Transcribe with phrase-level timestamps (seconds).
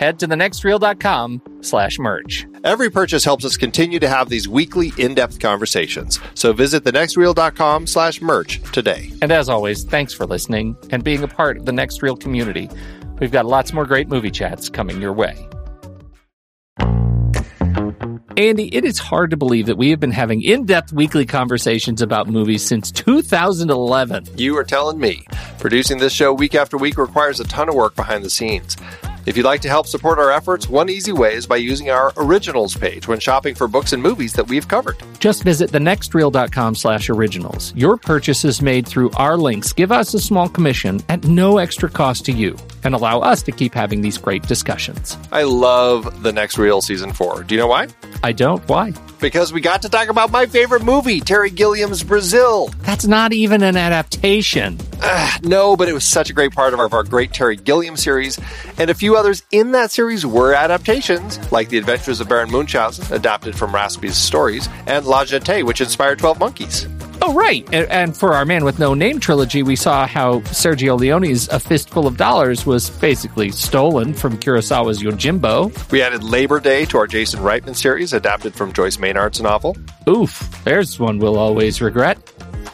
[0.00, 2.46] head to thenextreel.com slash merch.
[2.64, 6.18] Every purchase helps us continue to have these weekly in-depth conversations.
[6.34, 9.12] So visit thenextreel.com slash merch today.
[9.20, 12.70] And as always, thanks for listening and being a part of the Next Reel community.
[13.20, 15.46] We've got lots more great movie chats coming your way.
[18.38, 22.00] Andy, it is hard to believe that we have been having in depth weekly conversations
[22.00, 24.28] about movies since 2011.
[24.38, 25.26] You are telling me.
[25.58, 28.78] Producing this show week after week requires a ton of work behind the scenes.
[29.30, 32.12] If you'd like to help support our efforts, one easy way is by using our
[32.16, 34.96] originals page when shopping for books and movies that we've covered.
[35.20, 37.72] Just visit thenextreel.com slash originals.
[37.76, 42.24] Your purchases made through our links give us a small commission at no extra cost
[42.24, 45.16] to you and allow us to keep having these great discussions.
[45.30, 47.44] I love the next Reel season four.
[47.44, 47.86] Do you know why?
[48.24, 48.68] I don't.
[48.68, 48.92] Why?
[49.20, 52.68] Because we got to talk about my favorite movie, Terry Gilliam's Brazil.
[52.82, 54.78] That's not even an adaptation.
[55.02, 57.56] Uh, no, but it was such a great part of our, of our great Terry
[57.56, 58.38] Gilliam series.
[58.78, 63.12] And a few others in that series were adaptations, like The Adventures of Baron Munchausen,
[63.14, 66.86] adapted from Raspe's stories, and La Jetée, which inspired 12 Monkeys.
[67.22, 67.64] Oh, right.
[67.72, 71.60] And, and for our Man with No Name trilogy, we saw how Sergio Leone's A
[71.60, 75.90] Fistful of Dollars was basically stolen from Kurosawa's Yojimbo.
[75.90, 79.76] We added Labor Day to our Jason Reitman series, adapted from Joyce Maynard's novel.
[80.08, 82.18] Oof, there's one we'll always regret.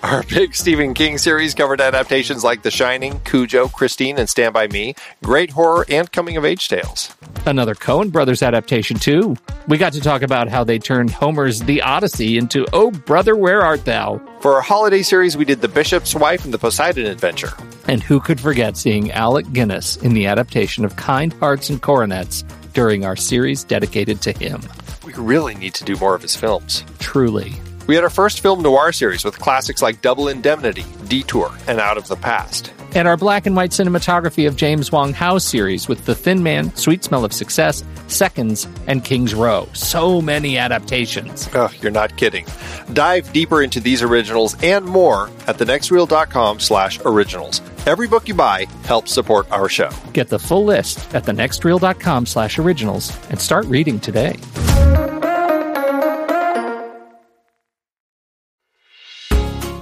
[0.06, 4.68] Our big Stephen King series covered adaptations like The Shining, Cujo, Christine, and Stand By
[4.68, 4.94] Me,
[5.24, 7.12] great horror and coming of age tales.
[7.44, 9.36] Another Coen Brothers adaptation, too.
[9.66, 13.62] We got to talk about how they turned Homer's The Odyssey into Oh Brother, Where
[13.62, 14.20] Art Thou?
[14.38, 17.54] For our holiday series, we did The Bishop's Wife and The Poseidon Adventure.
[17.88, 22.44] And who could forget seeing Alec Guinness in the adaptation of Kind Hearts and Coronets
[22.74, 24.60] during our series dedicated to him?
[25.04, 26.84] We really need to do more of his films.
[27.00, 27.56] Truly.
[27.86, 31.96] We had our first film noir series with classics like Double Indemnity, Detour, and Out
[31.96, 32.72] of the Past.
[32.94, 36.74] And our black and white cinematography of James Wong Howe series with The Thin Man,
[36.74, 39.68] Sweet Smell of Success, Seconds, and King's Row.
[39.72, 41.48] So many adaptations.
[41.54, 42.46] Oh, you're not kidding.
[42.92, 47.60] Dive deeper into these originals and more at thenextreel.com slash originals.
[47.86, 49.90] Every book you buy helps support our show.
[50.12, 54.36] Get the full list at thenextreel.com slash originals and start reading today.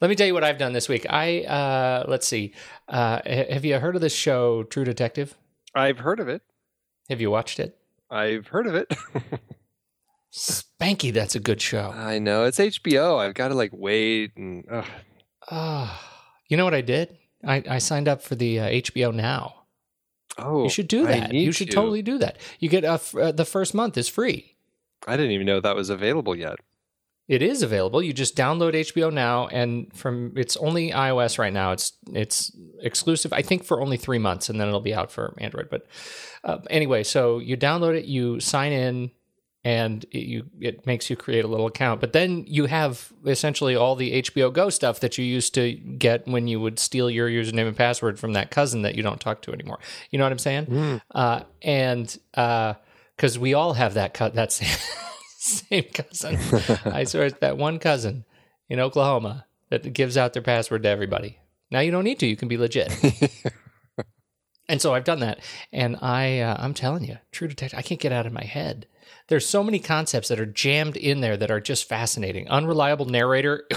[0.00, 1.06] Let me tell you what I've done this week.
[1.08, 2.54] I uh, let's see.
[2.88, 5.34] Uh, have you heard of this show, True Detective?
[5.74, 6.42] I've heard of it.
[7.08, 7.76] Have you watched it?
[8.10, 8.92] I've heard of it.
[10.32, 11.90] Spanky, that's a good show.
[11.90, 13.18] I know it's HBO.
[13.18, 14.64] I've got to like wait and.
[15.50, 15.96] Uh,
[16.48, 17.16] you know what I did?
[17.44, 19.54] I, I signed up for the uh, HBO Now.
[20.38, 21.32] Oh, You should do that.
[21.34, 21.74] You should to.
[21.74, 22.38] totally do that.
[22.60, 24.56] You get a f- uh, the first month is free.
[25.06, 26.56] I didn't even know that was available yet.
[27.30, 28.02] It is available.
[28.02, 31.70] You just download HBO now, and from it's only iOS right now.
[31.70, 32.50] It's it's
[32.80, 35.68] exclusive, I think, for only three months, and then it'll be out for Android.
[35.70, 35.86] But
[36.42, 39.12] uh, anyway, so you download it, you sign in,
[39.62, 42.00] and it, you it makes you create a little account.
[42.00, 46.26] But then you have essentially all the HBO Go stuff that you used to get
[46.26, 49.40] when you would steal your username and password from that cousin that you don't talk
[49.42, 49.78] to anymore.
[50.10, 51.00] You know what I'm saying?
[51.14, 54.50] Uh, and because we all have that cut that
[55.40, 56.38] same, same cousin.
[56.84, 58.24] I swear it's that one cousin
[58.68, 61.38] in Oklahoma that gives out their password to everybody.
[61.70, 62.92] Now you don't need to; you can be legit.
[64.68, 65.40] and so I've done that,
[65.72, 68.86] and I uh, I'm telling you, True Detective, I can't get out of my head.
[69.28, 72.48] There's so many concepts that are jammed in there that are just fascinating.
[72.48, 73.66] Unreliable narrator.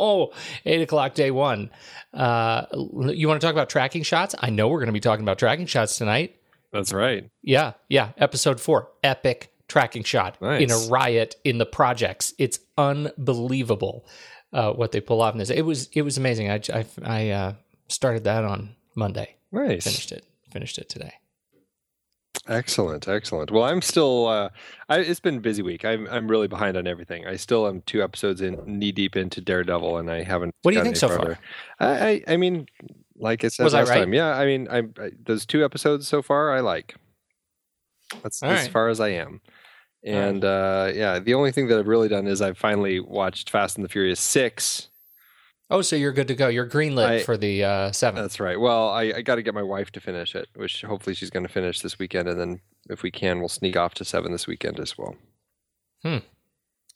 [0.00, 0.32] Oh,
[0.64, 1.70] eight o'clock day one.
[2.14, 4.34] Uh, you want to talk about tracking shots?
[4.38, 6.36] I know we're going to be talking about tracking shots tonight.
[6.72, 7.28] That's right.
[7.42, 8.12] Yeah, yeah.
[8.18, 10.62] Episode four, epic tracking shot Nice.
[10.62, 12.34] in a riot in the projects.
[12.38, 14.06] It's unbelievable
[14.52, 15.50] uh, what they pull off in this.
[15.50, 16.50] It was it was amazing.
[16.50, 17.52] I I, I uh,
[17.88, 19.36] started that on Monday.
[19.52, 19.84] Nice.
[19.84, 20.24] Finished it.
[20.50, 21.12] Finished it today.
[22.46, 23.50] Excellent, excellent.
[23.50, 24.26] Well, I'm still.
[24.26, 24.48] Uh,
[24.88, 25.84] I, it's been a busy week.
[25.84, 27.26] I'm I'm really behind on everything.
[27.26, 30.54] I still am two episodes in, knee deep into Daredevil, and I haven't.
[30.62, 31.38] What do you think so far?
[31.78, 32.66] I, I I mean,
[33.16, 33.98] like I said Was I right?
[34.00, 34.30] time, yeah.
[34.34, 36.94] I mean, I, I those two episodes so far, I like.
[38.22, 38.70] That's All as right.
[38.72, 39.42] far as I am.
[40.14, 43.76] And uh, yeah, the only thing that I've really done is I've finally watched Fast
[43.76, 44.88] and the Furious six.
[45.70, 46.48] Oh, so you're good to go.
[46.48, 48.24] You're greenlit I- for the uh, seventh.
[48.24, 48.58] That's right.
[48.58, 51.46] Well, I, I got to get my wife to finish it, which hopefully she's going
[51.46, 54.46] to finish this weekend, and then if we can, we'll sneak off to seven this
[54.46, 55.16] weekend as well.
[56.02, 56.18] Hmm.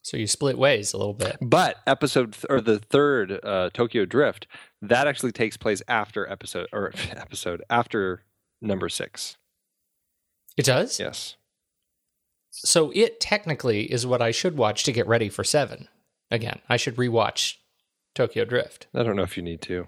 [0.00, 1.36] So you split ways a little bit.
[1.40, 4.46] But episode th- or the third uh, Tokyo Drift
[4.80, 8.24] that actually takes place after episode or episode after
[8.60, 9.36] number six.
[10.56, 10.98] It does.
[10.98, 11.36] Yes.
[12.52, 15.88] So it technically is what I should watch to get ready for seven.
[16.30, 17.56] Again, I should rewatch
[18.14, 18.86] Tokyo Drift.
[18.94, 19.86] I don't know if you need to.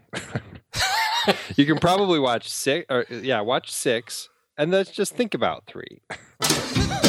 [1.56, 6.00] you can probably watch six or yeah, watch six, and let's just think about three.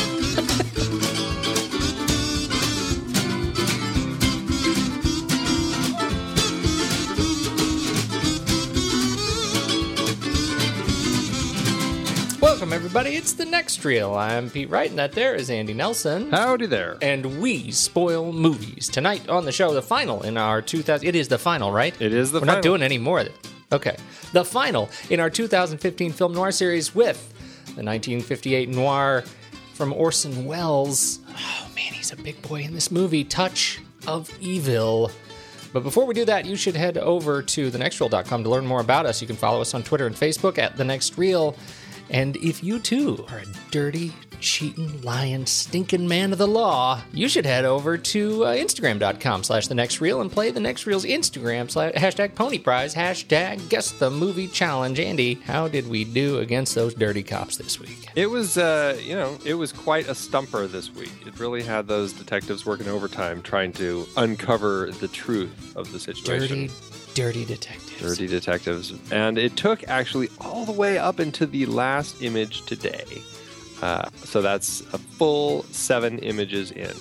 [12.65, 13.15] Welcome, everybody.
[13.15, 14.15] It's the next reel.
[14.15, 16.31] I'm Pete Wright, and that there is Andy Nelson.
[16.31, 16.97] Howdy there.
[16.99, 18.89] And we spoil movies.
[18.89, 21.07] Tonight on the show, the final in our 2000.
[21.07, 21.93] It is the final, right?
[22.01, 22.55] It is the We're final.
[22.55, 23.33] not doing any more of it.
[23.71, 23.95] Okay.
[24.33, 27.17] The final in our 2015 film noir series with
[27.65, 29.23] the 1958 noir
[29.75, 31.19] from Orson Welles.
[31.29, 33.23] Oh, man, he's a big boy in this movie.
[33.23, 35.11] Touch of Evil.
[35.71, 39.05] But before we do that, you should head over to thenextreel.com to learn more about
[39.05, 39.21] us.
[39.21, 41.55] You can follow us on Twitter and Facebook at The Next Reel.
[42.09, 47.27] And if you too are a dirty, cheating, lying, stinking man of the law, you
[47.27, 51.05] should head over to uh, Instagram.com slash the next reel and play the next reel's
[51.05, 54.99] Instagram slash hashtag pony prize hashtag guess the movie challenge.
[54.99, 58.07] Andy, how did we do against those dirty cops this week?
[58.15, 61.11] It was, uh, you know, it was quite a stumper this week.
[61.25, 66.67] It really had those detectives working overtime trying to uncover the truth of the situation.
[66.67, 66.73] Dirty,
[67.15, 67.84] dirty detective.
[67.97, 68.93] 30 detectives.
[69.11, 73.21] And it took actually all the way up into the last image today.
[73.81, 76.93] Uh, so that's a full seven images in.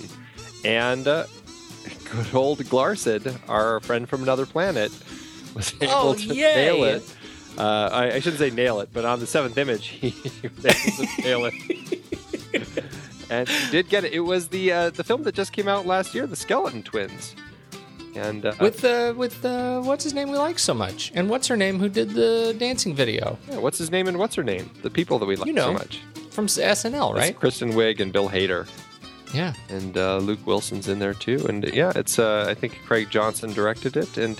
[0.63, 1.25] And uh,
[2.11, 4.91] good old Glarsid, our friend from another planet,
[5.53, 6.55] was oh, able oh, to yay.
[6.55, 7.15] nail it.
[7.57, 10.13] Uh, I, I, shouldn't say nail it, but on the seventh image, he
[11.23, 12.03] nail it.
[13.29, 14.11] and he did get it.
[14.11, 17.33] It was the uh, the film that just came out last year, The Skeleton Twins.
[18.15, 21.47] And uh, With uh, with uh, what's his name we like so much, and what's
[21.47, 24.69] her name who did the dancing video yeah, what's his name and what's her name?
[24.83, 25.99] The people that we like You know, so much.
[26.31, 27.35] from SNL, It's right?
[27.39, 28.67] Kristen Wiig and Bill Hader,
[29.33, 29.53] Yeah.
[29.69, 31.45] and uh, Luke Wilson's in there too.
[31.49, 34.39] And yeah, it's uh, I think Craig Johnson directed it, and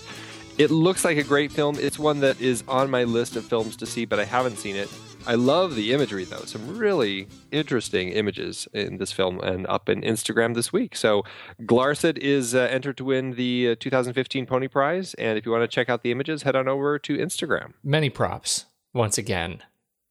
[0.58, 1.76] it looks like a great film.
[1.78, 4.78] It's one that is on my list of films to see, but I haven't seen
[4.78, 4.90] it.
[5.28, 10.02] I love the imagery though; some really interesting images in this film, and up in
[10.02, 10.96] Instagram this week.
[10.96, 11.24] So
[11.62, 15.64] Glarsid is uh, entered to win the uh, 2015 Pony Prize, and if you want
[15.64, 17.74] to check out the images, head on over to Instagram.
[17.84, 19.64] Many props once again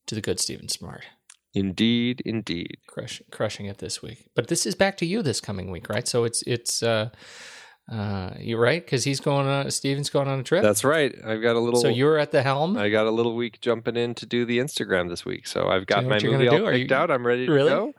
[0.07, 1.05] to the good Stephen Smart.
[1.55, 2.79] Indeed, indeed.
[2.89, 4.27] Crush, crushing it this week.
[4.35, 6.09] But this is back to you this coming week, right?
[6.09, 7.11] So it's it's uh
[7.91, 10.63] uh you're right because he's going on Steven's going on a trip.
[10.63, 11.15] That's right.
[11.25, 11.81] I've got a little.
[11.81, 12.77] so you're at the helm.
[12.79, 15.87] I got a little week jumping in to do the Instagram this week, so I've
[15.87, 16.67] got So my movie all do?
[16.67, 17.11] Are picked you- out.
[17.11, 17.69] I'm ready to Really?
[17.71, 17.93] go.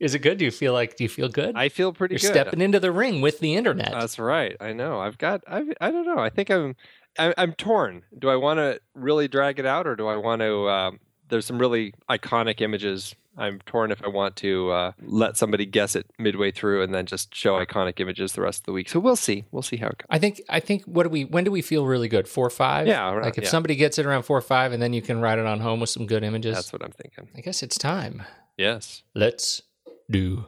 [0.00, 0.38] is it good?
[0.38, 1.54] Do you feel like do you feel good?
[1.56, 2.32] I feel pretty you're good.
[2.40, 3.92] Stepping into the ring with the internet.
[3.92, 4.56] That's right.
[4.60, 4.98] I know.
[5.00, 5.42] I've got.
[5.46, 5.64] I.
[5.80, 6.18] I don't know.
[6.18, 6.74] I think I'm.
[7.18, 8.02] I, I'm torn.
[8.16, 11.46] Do I want to really drag it out, or do I want to um, there's
[11.46, 13.14] some really iconic images.
[13.36, 17.06] I'm torn if I want to uh, let somebody guess it midway through and then
[17.06, 18.88] just show iconic images the rest of the week.
[18.88, 19.44] So we'll see.
[19.52, 20.06] We'll see how it goes.
[20.10, 22.26] I think I think what do we when do we feel really good?
[22.26, 22.88] Four or five?
[22.88, 23.50] Yeah, right, Like if yeah.
[23.50, 25.78] somebody gets it around four or five and then you can ride it on home
[25.78, 26.56] with some good images.
[26.56, 27.28] That's what I'm thinking.
[27.36, 28.22] I guess it's time.
[28.56, 29.04] Yes.
[29.14, 29.62] Let's
[30.10, 30.46] do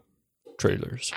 [0.58, 1.12] trailers.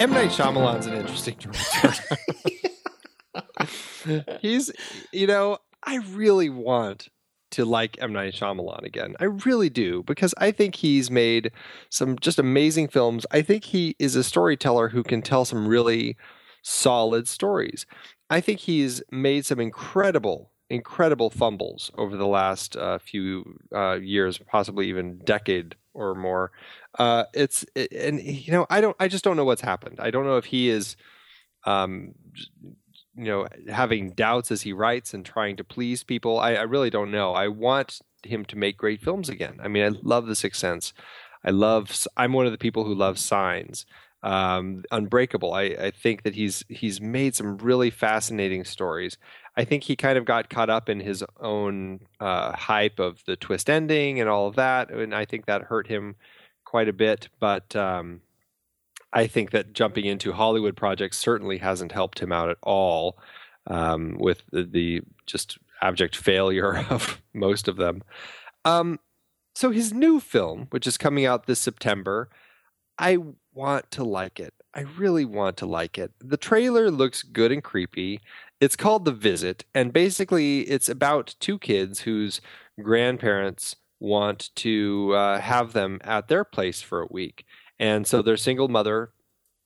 [0.00, 2.16] M Night Shyamalan's an interesting director.
[4.40, 4.70] He's,
[5.12, 7.08] you know, I really want
[7.52, 9.14] to like M Night Shyamalan again.
[9.20, 11.52] I really do because I think he's made
[11.90, 13.26] some just amazing films.
[13.30, 16.16] I think he is a storyteller who can tell some really
[16.62, 17.84] solid stories.
[18.30, 24.38] I think he's made some incredible, incredible fumbles over the last uh, few uh, years,
[24.38, 26.52] possibly even decade or more.
[26.98, 29.98] Uh, it's it, and you know I don't I just don't know what's happened.
[30.00, 30.96] I don't know if he is,
[31.64, 32.14] um,
[33.16, 36.38] you know, having doubts as he writes and trying to please people.
[36.38, 37.32] I, I really don't know.
[37.32, 39.58] I want him to make great films again.
[39.62, 40.92] I mean, I love The Sixth Sense.
[41.44, 42.06] I love.
[42.16, 43.84] I'm one of the people who love Signs.
[44.22, 45.52] Um, Unbreakable.
[45.52, 49.18] I, I think that he's he's made some really fascinating stories.
[49.56, 53.36] I think he kind of got caught up in his own uh, hype of the
[53.36, 56.14] twist ending and all of that, and I think that hurt him
[56.64, 57.28] quite a bit.
[57.40, 58.20] But um,
[59.12, 63.18] I think that jumping into Hollywood projects certainly hasn't helped him out at all
[63.66, 68.02] um, with the, the just abject failure of most of them.
[68.64, 69.00] Um,
[69.54, 72.30] so his new film, which is coming out this September,
[72.98, 73.18] I
[73.52, 74.54] want to like it.
[74.74, 76.12] I really want to like it.
[76.18, 78.20] The trailer looks good and creepy.
[78.60, 82.40] It's called The Visit, and basically it's about two kids whose
[82.80, 87.44] grandparents want to uh, have them at their place for a week.
[87.82, 89.10] And so their single mother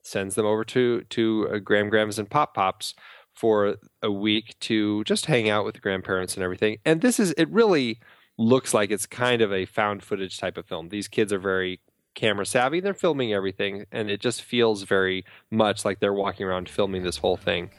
[0.00, 2.94] sends them over to to uh, Gram Grams and Pop Pops
[3.34, 6.78] for a week to just hang out with the grandparents and everything.
[6.86, 8.00] And this is it really
[8.38, 10.88] looks like it's kind of a found footage type of film.
[10.88, 11.80] These kids are very
[12.14, 12.80] camera savvy.
[12.80, 17.18] They're filming everything and it just feels very much like they're walking around filming this
[17.18, 17.70] whole thing.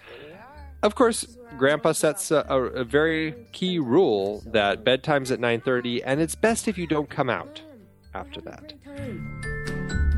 [0.84, 6.22] Of course, Grandpa sets a, a, a very key rule that bedtime's at 9:30 and
[6.22, 7.63] it's best if you don't come out
[8.13, 8.75] after that.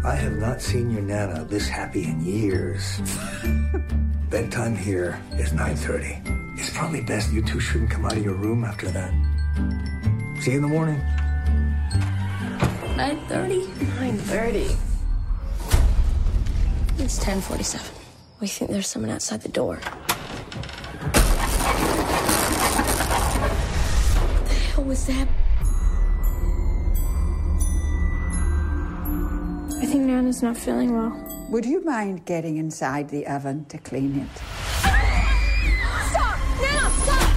[0.04, 3.02] I have not seen your Nana this happy in years.
[4.30, 6.58] Bedtime here is 9.30.
[6.58, 9.12] It's probably best you two shouldn't come out of your room after that.
[10.40, 11.02] See you in the morning.
[12.96, 13.66] 9.30?
[13.68, 14.78] 9.30.
[17.00, 17.92] It's 10.47.
[18.40, 19.82] We think there's someone outside the door.
[24.32, 25.28] What the hell was that?
[29.90, 31.48] Think Nana's not feeling well.
[31.50, 34.38] Would you mind getting inside the oven to clean it?
[36.12, 36.40] Stop!
[36.62, 37.36] Now, stop!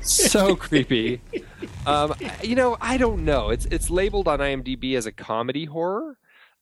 [0.00, 1.20] so creepy.
[1.86, 3.50] Um, you know, I don't know.
[3.50, 6.18] It's it's labeled on IMDb as a comedy horror.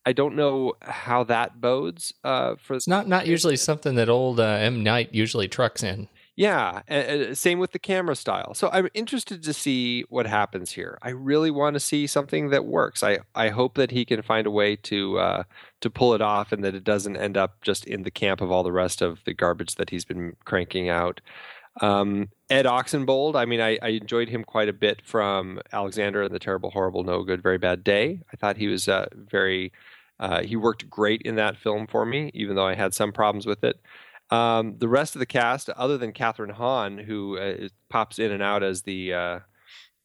[0.07, 2.77] I don't know how that bodes uh, for.
[2.77, 6.09] It's not not usually something that old uh, M Night usually trucks in.
[6.39, 8.53] Yeah, uh, same with the camera style.
[8.53, 10.99] So I'm interested to see what happens here.
[11.01, 13.03] I really want to see something that works.
[13.03, 15.43] I, I hope that he can find a way to uh,
[15.81, 18.51] to pull it off, and that it doesn't end up just in the camp of
[18.51, 21.23] all the rest of the garbage that he's been cranking out.
[21.81, 26.35] Um, Ed Oxenbould, I mean, I, I enjoyed him quite a bit from Alexander and
[26.35, 28.21] the Terrible, Horrible, No Good, Very Bad Day.
[28.33, 29.73] I thought he was uh, very,
[30.21, 33.47] uh, he worked great in that film for me, even though I had some problems
[33.47, 33.79] with it.
[34.31, 38.43] Um, the rest of the cast, other than Kathryn Hahn, who uh, pops in and
[38.43, 39.39] out as the uh,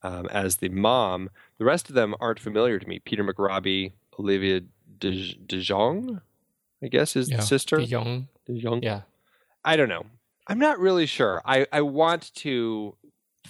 [0.03, 2.99] um, as the mom, the rest of them aren't familiar to me.
[2.99, 4.61] Peter McRobbie, Olivia
[4.99, 6.21] De, DeJonge,
[6.83, 7.77] I guess is the sister.
[7.77, 8.27] The young.
[8.49, 8.83] DeJonge.
[8.83, 9.01] Yeah.
[9.63, 10.05] I don't know.
[10.47, 11.41] I'm not really sure.
[11.45, 12.95] I, I want to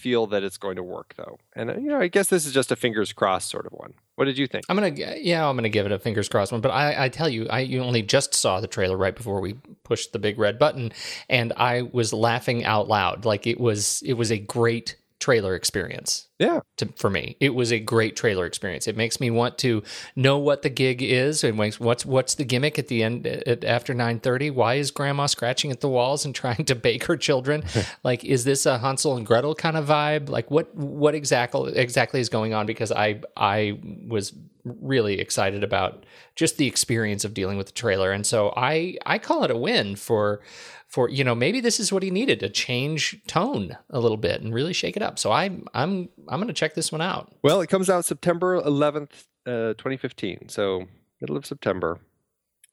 [0.02, 2.54] feel that it's going to work though, and uh, you know, I guess this is
[2.54, 3.94] just a fingers crossed sort of one.
[4.16, 4.66] What did you think?
[4.68, 6.62] I'm gonna yeah, I'm gonna give it a fingers crossed one.
[6.62, 9.56] But I, I tell you, I you only just saw the trailer right before we
[9.84, 10.92] pushed the big red button,
[11.30, 13.26] and I was laughing out loud.
[13.26, 16.28] Like it was it was a great trailer experience.
[16.40, 16.62] Yeah.
[16.78, 18.88] To, for me, it was a great trailer experience.
[18.88, 19.84] It makes me want to
[20.16, 23.94] know what the gig is and what's what's the gimmick at the end at, after
[23.94, 24.50] nine thirty.
[24.50, 27.64] Why is Grandma scratching at the walls and trying to bake her children?
[28.04, 30.28] like, is this a Hansel and Gretel kind of vibe?
[30.28, 32.66] Like, what what exactly exactly is going on?
[32.66, 34.34] Because I I was
[34.64, 39.18] really excited about just the experience of dealing with the trailer, and so I I
[39.18, 40.42] call it a win for
[40.88, 44.42] for you know maybe this is what he needed to change tone a little bit
[44.42, 45.18] and really shake it up.
[45.18, 47.34] So I I'm I'm going to check this one out.
[47.44, 49.12] Well, it comes out September 11th,
[49.46, 50.50] uh, 2015.
[50.50, 50.86] So
[51.22, 52.00] middle of September.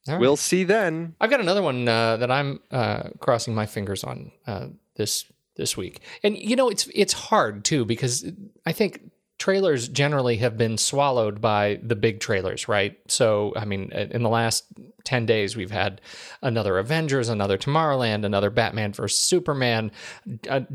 [0.07, 0.19] Right.
[0.19, 1.15] We'll see then.
[1.21, 5.75] I've got another one uh, that I'm uh, crossing my fingers on uh, this this
[5.75, 8.25] week, and you know it's it's hard too because
[8.65, 12.99] I think trailers generally have been swallowed by the big trailers, right?
[13.07, 14.65] So, I mean, in the last
[15.05, 16.01] 10 days, we've had
[16.41, 19.17] another Avengers, another Tomorrowland, another Batman vs.
[19.17, 19.91] Superman,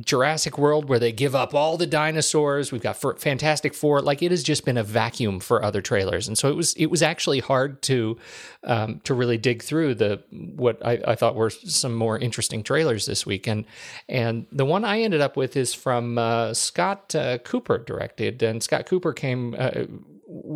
[0.00, 2.72] Jurassic World where they give up all the dinosaurs.
[2.72, 4.00] We've got Fantastic Four.
[4.00, 6.26] Like it has just been a vacuum for other trailers.
[6.26, 8.16] And so it was, it was actually hard to,
[8.64, 13.06] um, to really dig through the, what I, I, thought were some more interesting trailers
[13.06, 13.46] this week.
[13.46, 13.66] And,
[14.08, 18.62] and the one I ended up with is from uh, Scott uh, Cooper directed and
[18.62, 19.54] Scott Cooper came.
[19.58, 19.84] Uh,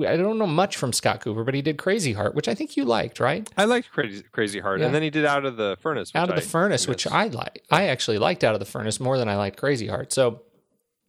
[0.07, 2.77] I don't know much from Scott Cooper, but he did Crazy Heart, which I think
[2.77, 3.49] you liked, right?
[3.57, 4.87] I liked Crazy, Crazy Heart, yeah.
[4.87, 6.11] and then he did Out of the Furnace.
[6.15, 6.89] Out of the I Furnace, missed.
[6.89, 7.65] which I like.
[7.71, 10.13] I actually liked Out of the Furnace more than I liked Crazy Heart.
[10.13, 10.43] So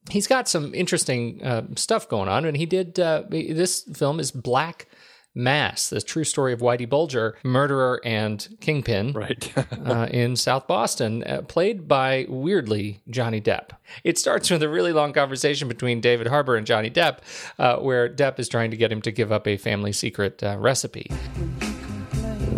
[0.10, 3.00] he's got some interesting uh, stuff going on, and he did.
[3.00, 4.88] Uh, this film is Black
[5.36, 9.54] Mass, the true story of Whitey Bulger, murderer and kingpin, right,
[9.86, 13.70] uh, in South Boston, uh, played by weirdly Johnny Depp.
[14.04, 17.20] It starts with a really long conversation between David Harbour and Johnny Depp,
[17.60, 20.58] uh, where Depp is trying to get him to give up a family secret uh,
[20.60, 21.12] recipe.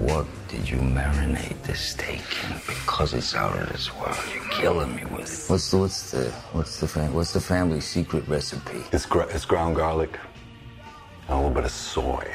[0.01, 2.55] What did you marinate the steak in?
[2.67, 4.17] Because it's out of this world.
[4.33, 5.51] You're killing me with it.
[5.51, 8.81] What's the what's the what's the fam- what's the family secret recipe?
[8.91, 10.17] It's, gr- it's ground garlic,
[11.27, 12.27] and a little bit of soy.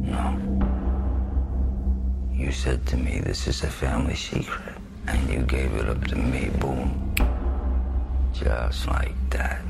[0.00, 0.38] No.
[2.32, 4.76] You said to me, this is a family secret.
[5.06, 7.14] And you gave it up to me, boom.
[8.32, 9.62] Just like that.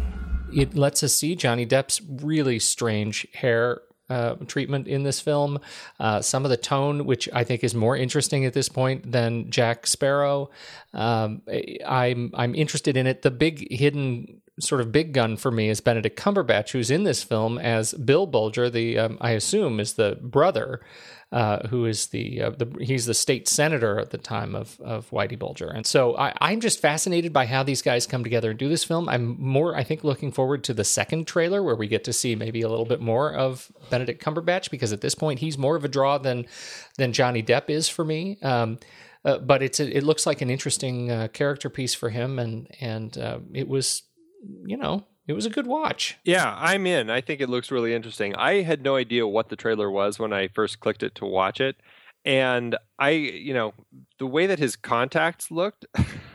[0.52, 5.60] It lets us see Johnny Depp's really strange hair uh, treatment in this film.
[5.98, 9.50] Uh, some of the tone, which I think is more interesting at this point than
[9.50, 10.50] Jack Sparrow.
[10.92, 11.42] Um,
[11.86, 13.22] I'm I'm interested in it.
[13.22, 17.22] The big hidden sort of big gun for me is Benedict Cumberbatch, who's in this
[17.22, 20.80] film as Bill Bulger, the um, I assume is the brother,
[21.32, 25.10] uh, who is the, uh, the he's the state senator at the time of of
[25.10, 28.58] Whitey Bulger, and so I, I'm just fascinated by how these guys come together and
[28.58, 29.08] do this film.
[29.08, 32.34] I'm more I think looking forward to the second trailer where we get to see
[32.34, 35.84] maybe a little bit more of Benedict Cumberbatch because at this point he's more of
[35.84, 36.46] a draw than
[36.98, 38.38] than Johnny Depp is for me.
[38.42, 38.78] Um,
[39.24, 42.68] uh, but it's a, it looks like an interesting uh, character piece for him, and
[42.80, 44.02] and uh, it was
[44.66, 46.18] you know, it was a good watch.
[46.24, 47.10] Yeah, I'm in.
[47.10, 48.34] I think it looks really interesting.
[48.34, 51.60] I had no idea what the trailer was when I first clicked it to watch
[51.60, 51.76] it.
[52.24, 53.72] And I, you know,
[54.18, 55.86] the way that his contacts looked,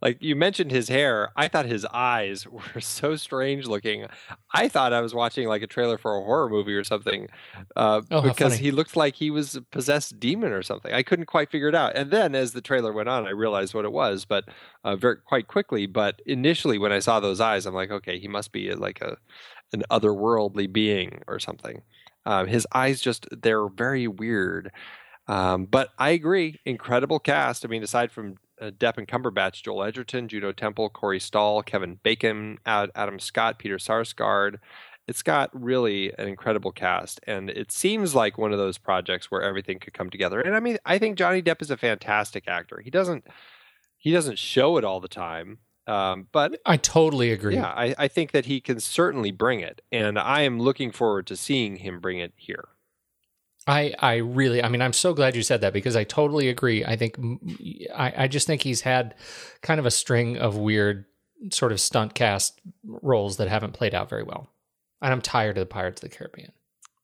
[0.00, 1.30] like you mentioned his hair.
[1.36, 4.06] I thought his eyes were so strange looking.
[4.54, 7.28] I thought i was watching like a trailer for a horror movie or something
[7.76, 10.92] uh, oh, because he looked like he was a possessed demon or something.
[10.92, 11.96] I couldn't quite figure it out.
[11.96, 14.44] And then as the trailer went on i realized what it was but
[14.84, 15.86] uh, very quite quickly.
[15.86, 19.16] But initially when i saw those eyes i'm like okay he must be like a
[19.72, 21.82] an otherworldly being or something.
[22.26, 24.70] Um, his eyes just they're very weird.
[25.26, 27.64] Um, but I agree, incredible cast.
[27.64, 31.98] I mean, aside from uh, Depp and Cumberbatch, Joel Edgerton, Juno Temple, Corey Stoll, Kevin
[32.02, 34.56] Bacon, Ad, Adam Scott, Peter Sarsgaard.
[35.06, 39.42] It's got really an incredible cast, and it seems like one of those projects where
[39.42, 40.40] everything could come together.
[40.40, 42.80] And I mean, I think Johnny Depp is a fantastic actor.
[42.84, 43.26] He doesn't
[43.96, 47.54] he doesn't show it all the time, um, but I totally agree.
[47.54, 51.26] Yeah, I, I think that he can certainly bring it, and I am looking forward
[51.28, 52.68] to seeing him bring it here.
[53.68, 56.86] I, I really, I mean, I'm so glad you said that because I totally agree.
[56.86, 57.18] I think,
[57.94, 59.14] I, I just think he's had
[59.60, 61.04] kind of a string of weird
[61.52, 64.48] sort of stunt cast roles that haven't played out very well.
[65.02, 66.52] And I'm tired of the Pirates of the Caribbean.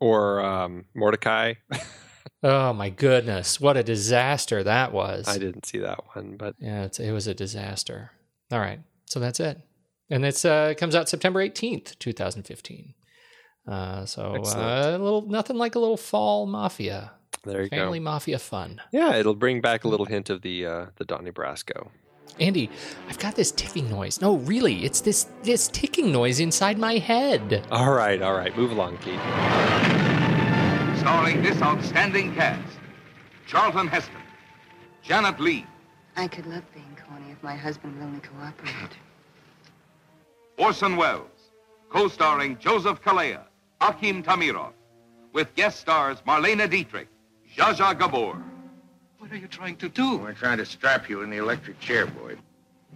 [0.01, 1.57] Or um, Mortdecai.
[2.43, 3.61] oh my goodness.
[3.61, 5.29] What a disaster that was.
[5.29, 6.57] I didn't see that one, but.
[6.59, 8.11] Yeah, it was a disaster.
[8.51, 8.81] All right.
[9.05, 9.61] So that's it.
[10.09, 12.95] And it's, uh, it comes out September 18th, 2015.
[13.67, 17.13] Uh, so uh, a little nothing like a little fall mafia.
[17.45, 17.85] There you Family go.
[17.85, 18.81] Family mafia fun.
[18.93, 21.89] Yeah, it'll bring back a little hint of the uh, the Donnie Brasco.
[22.41, 22.69] Andy,
[23.09, 24.21] I've got this ticking noise.
[24.21, 27.65] No, really, it's this this ticking noise inside my head.
[27.71, 29.21] All right, all right, move along, Pete.
[30.99, 32.79] Starring this outstanding cast:
[33.47, 34.21] Charlton Heston,
[35.03, 35.67] Janet Leigh.
[36.17, 38.97] I could love being corny if my husband would only cooperate.
[40.59, 41.51] Orson Welles,
[41.89, 43.43] co-starring Joseph Calleia.
[43.81, 44.73] Akim Tamiroff,
[45.33, 47.09] with guest stars Marlene Dietrich,
[47.57, 48.43] Zsa Zsa Gabor.
[49.19, 50.19] What are you trying to do?
[50.19, 52.37] We're trying to strap you in the electric chair, boy.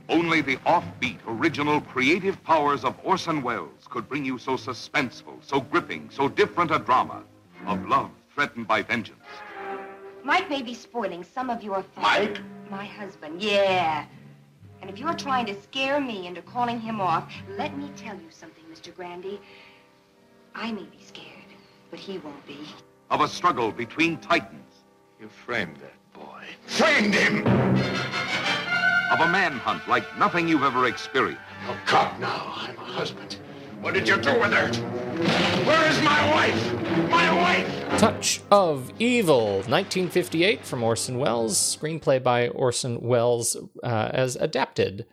[0.08, 5.60] Only the offbeat, original, creative powers of Orson Welles could bring you so suspenseful, so
[5.60, 7.22] gripping, so different a drama
[7.66, 9.18] of love threatened by vengeance.
[10.22, 12.02] Mike may be spoiling some of your fun.
[12.02, 12.38] Mike?
[12.70, 14.06] My husband, yeah.
[14.80, 18.30] And if you're trying to scare me into calling him off, let me tell you
[18.30, 18.94] something, Mr.
[18.94, 19.40] Grandi.
[20.60, 21.26] I may be scared,
[21.90, 22.58] but he won't be.
[23.10, 24.74] of a struggle between titans,
[25.20, 26.42] You framed that boy.
[26.66, 27.46] Framed him!
[29.12, 31.40] of a manhunt like nothing you've ever experienced.
[31.68, 32.52] Oh, God, now.
[32.56, 33.36] I'm a husband.
[33.80, 34.66] What did you do with her?
[35.64, 37.08] Where is my wife?
[37.08, 37.98] My wife!
[37.98, 45.06] Touch of Evil, 1958 from Orson Welles, screenplay by Orson Welles uh, as adapted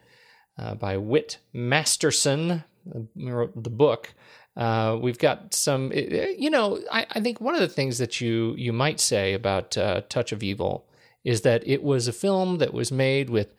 [0.57, 4.13] uh, by Whit Masterson, who wrote the book.
[4.55, 8.53] Uh, we've got some, you know, I, I, think one of the things that you
[8.57, 10.85] you might say about uh, Touch of Evil
[11.25, 13.53] is that it was a film that was made with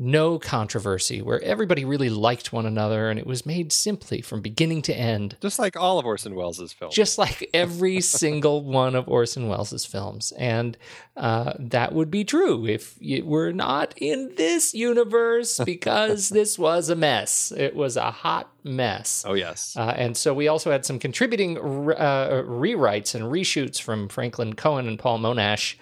[0.00, 4.80] no controversy, where everybody really liked one another, and it was made simply from beginning
[4.82, 5.36] to end.
[5.42, 6.94] Just like all of Orson Welles' films.
[6.94, 10.32] Just like every single one of Orson Welles' films.
[10.38, 10.78] And
[11.16, 16.88] uh, that would be true if it were not in this universe, because this was
[16.88, 17.52] a mess.
[17.56, 19.24] It was a hot mess.
[19.26, 19.76] Oh, yes.
[19.76, 24.86] Uh, and so we also had some contributing uh, rewrites and reshoots from Franklin Coen
[24.86, 25.74] and Paul Monash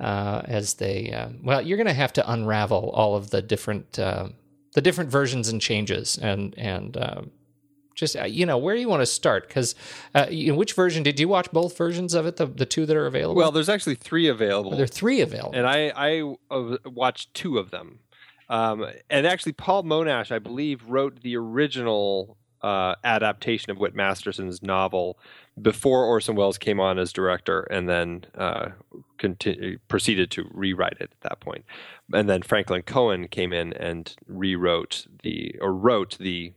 [0.00, 3.98] uh, as they uh, well you're going to have to unravel all of the different
[3.98, 4.28] uh,
[4.74, 7.22] the different versions and changes and and uh,
[7.94, 9.74] just uh, you know where you want to start because
[10.14, 12.84] uh, you know, which version did you watch both versions of it the, the two
[12.84, 13.36] that are available?
[13.36, 14.72] Well there's actually three available.
[14.72, 15.54] There are three available.
[15.54, 16.34] And i i
[16.84, 18.00] watched two of them.
[18.48, 25.18] Um, and actually paul monash i believe wrote the original adaptation of whit masterson's novel
[25.60, 28.70] before Orson Welles came on as director, and then uh,
[29.18, 31.64] continue, proceeded to rewrite it at that point.
[32.12, 36.52] And then Franklin Coen came in and rewrote the or wrote the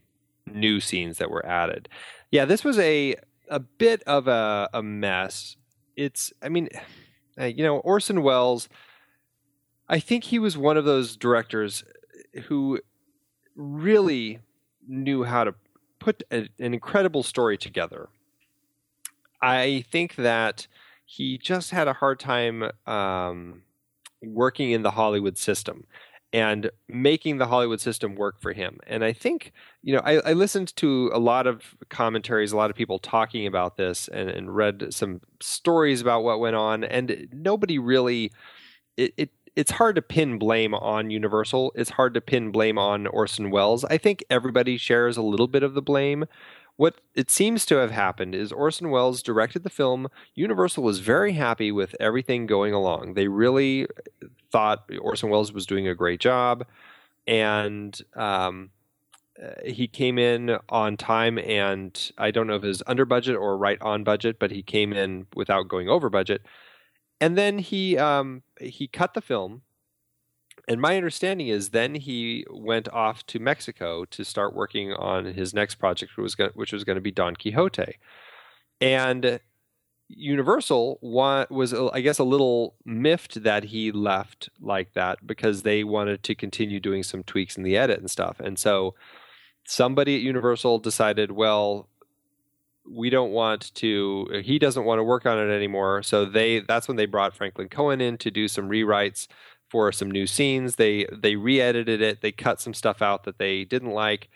[0.46, 1.88] new scenes that were added.
[2.30, 3.16] Yeah, this was a
[3.48, 5.56] a bit of a, a mess.
[5.96, 6.68] It's, I mean,
[7.38, 8.68] you know, Orson Welles.
[9.88, 11.82] I think he was one of those directors
[12.44, 12.78] who
[13.56, 14.38] really
[14.86, 15.54] knew how to
[15.98, 18.08] put a, an incredible story together
[19.42, 20.66] I think that
[21.04, 23.62] he just had a hard time um,
[24.22, 25.86] working in the Hollywood system
[26.32, 28.78] and making the Hollywood system work for him.
[28.86, 32.70] And I think, you know, I, I listened to a lot of commentaries, a lot
[32.70, 37.28] of people talking about this, and, and read some stories about what went on, and
[37.32, 38.30] nobody really.
[38.96, 41.72] It, it it's hard to pin blame on Universal.
[41.74, 43.84] It's hard to pin blame on Orson Welles.
[43.84, 46.26] I think everybody shares a little bit of the blame,
[46.80, 50.08] what it seems to have happened is Orson Welles directed the film.
[50.34, 53.12] Universal was very happy with everything going along.
[53.12, 53.86] They really
[54.50, 56.64] thought Orson Welles was doing a great job,
[57.26, 58.70] and um,
[59.38, 61.36] uh, he came in on time.
[61.38, 64.62] And I don't know if it was under budget or right on budget, but he
[64.62, 66.40] came in without going over budget.
[67.20, 69.60] And then he um, he cut the film
[70.70, 75.52] and my understanding is then he went off to Mexico to start working on his
[75.52, 77.96] next project, which was going, which was going to be Don Quixote.
[78.80, 79.40] And
[80.06, 86.22] Universal was, I guess, a little miffed that he left like that because they wanted
[86.22, 88.38] to continue doing some tweaks in the edit and stuff.
[88.38, 88.94] And so
[89.66, 91.88] somebody at Universal decided, well,
[92.88, 96.88] we don't want to he doesn't want to work on it anymore so they that's
[96.88, 99.28] when they brought franklin coen in to do some rewrites
[99.70, 100.76] for some new scenes.
[100.76, 102.20] They they re-edited it.
[102.20, 104.28] They cut some stuff out that they didn't like.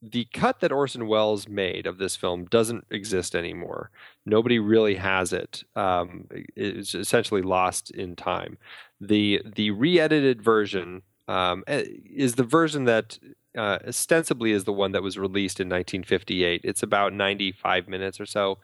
[0.00, 3.90] The cut that Orson Welles made of this film doesn't exist anymore.
[4.24, 5.64] Nobody really has it.
[5.74, 8.58] Um, it's essentially lost in time.
[9.00, 13.18] the The re-edited version um, eh, is the version that
[13.56, 16.60] uh, ostensibly is the one that was released in 1958.
[16.64, 18.58] It's about 95 minutes or so.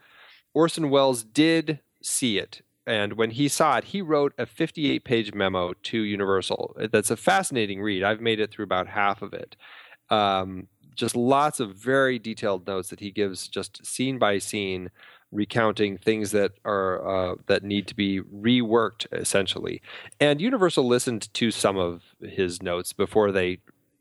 [0.55, 5.33] Orson Welles did see it and when he saw it, he wrote a 58 page
[5.33, 6.77] memo to Universal.
[6.93, 8.03] That's a fascinating read.
[8.03, 9.57] I've made it through about half of it.
[10.11, 14.91] Um, just lots of very detailed notes that he gives, just scene by scene,
[15.33, 19.83] recounting things that are uh, that need to be reworked essentially.
[20.21, 23.59] And Universal listened to some of his notes before they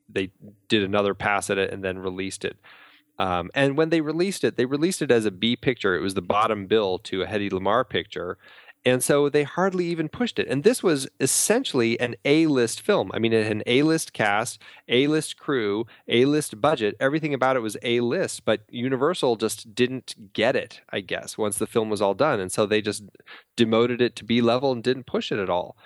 [0.07, 0.31] they
[0.67, 2.57] did another pass at it and then released it.
[3.19, 5.95] Um, and when they released it, they released it as a B picture.
[5.95, 8.37] It was the bottom bill to a Hedy Lamarr picture.
[8.85, 10.47] And so they hardly even pushed it.
[10.47, 13.11] And this was essentially an A list film.
[13.13, 16.95] I mean, it had an A list cast, A list crew, A list budget.
[16.99, 21.57] Everything about it was A list, but Universal just didn't get it, I guess, once
[21.57, 22.41] the film was all done.
[22.41, 23.03] And so they just
[23.55, 25.77] demoted it to B level and didn't push it at all.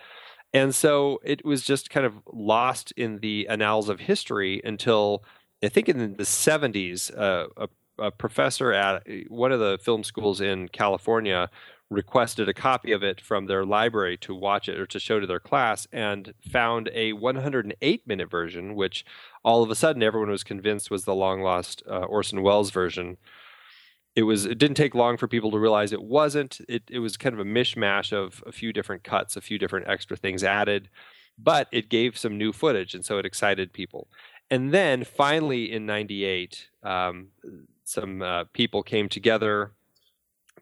[0.53, 5.23] And so it was just kind of lost in the annals of history until
[5.63, 7.67] I think in the 70s, uh, a,
[7.99, 11.49] a professor at one of the film schools in California
[11.89, 15.27] requested a copy of it from their library to watch it or to show to
[15.27, 19.05] their class and found a 108 minute version, which
[19.43, 23.17] all of a sudden everyone was convinced was the long lost uh, Orson Welles version.
[24.15, 26.59] it was it didn't take long for people to realize it wasn't.
[26.67, 29.87] It it was kind of a mishmash of a few different cuts, a few different
[29.87, 30.89] extra things added,
[31.37, 34.09] but it gave some new footage, and so it excited people.
[34.49, 37.27] And then finally in '98, um,
[37.83, 39.71] some uh, people came together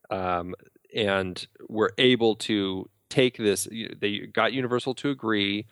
[0.10, 0.54] um,
[0.96, 3.68] and were able to take this.
[3.72, 5.68] They got Universal to agree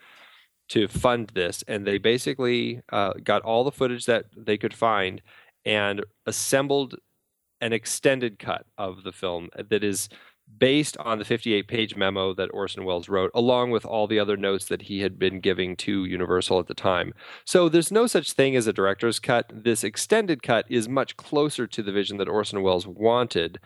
[0.70, 5.22] to fund this, and they basically uh, got all the footage that they could find
[5.66, 6.96] and assembled
[7.62, 10.10] an extended cut of the film that is
[10.58, 14.38] based on the 58 page memo that Orson Welles wrote, along with all the other
[14.38, 17.14] notes that he had been giving to Universal at the time.
[17.46, 19.50] So there's no such thing as a director's cut.
[19.52, 23.60] This extended cut is much closer to the vision that Orson Welles wanted,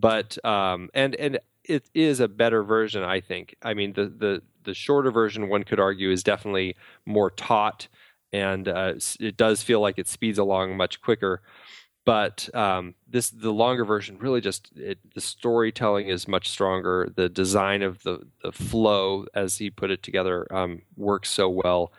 [0.00, 3.56] but um, and and it is a better version, I think.
[3.62, 6.76] I mean, the the the shorter version, one could argue, is definitely
[7.06, 7.88] more taut,
[8.32, 11.42] and uh, it does feel like it speeds along much quicker.
[12.04, 17.10] But um, this the longer version really just it, the storytelling is much stronger.
[17.14, 21.92] The design of the, the flow as he put it together um, works so well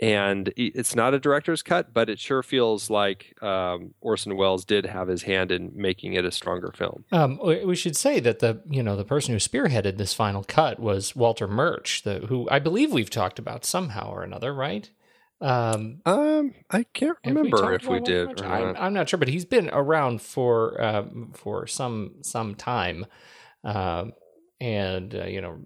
[0.00, 4.84] and it's not a director's cut but it sure feels like um, orson welles did
[4.86, 7.04] have his hand in making it a stronger film.
[7.12, 10.78] Um, we should say that the you know the person who spearheaded this final cut
[10.78, 14.90] was walter murch the, who i believe we've talked about somehow or another right?
[15.40, 18.42] Um, um, I can't remember if we, if we did.
[18.42, 23.04] I'm, I'm, not sure, but he's been around for um, for some some time,
[23.62, 24.12] um,
[24.60, 25.58] and uh, you know,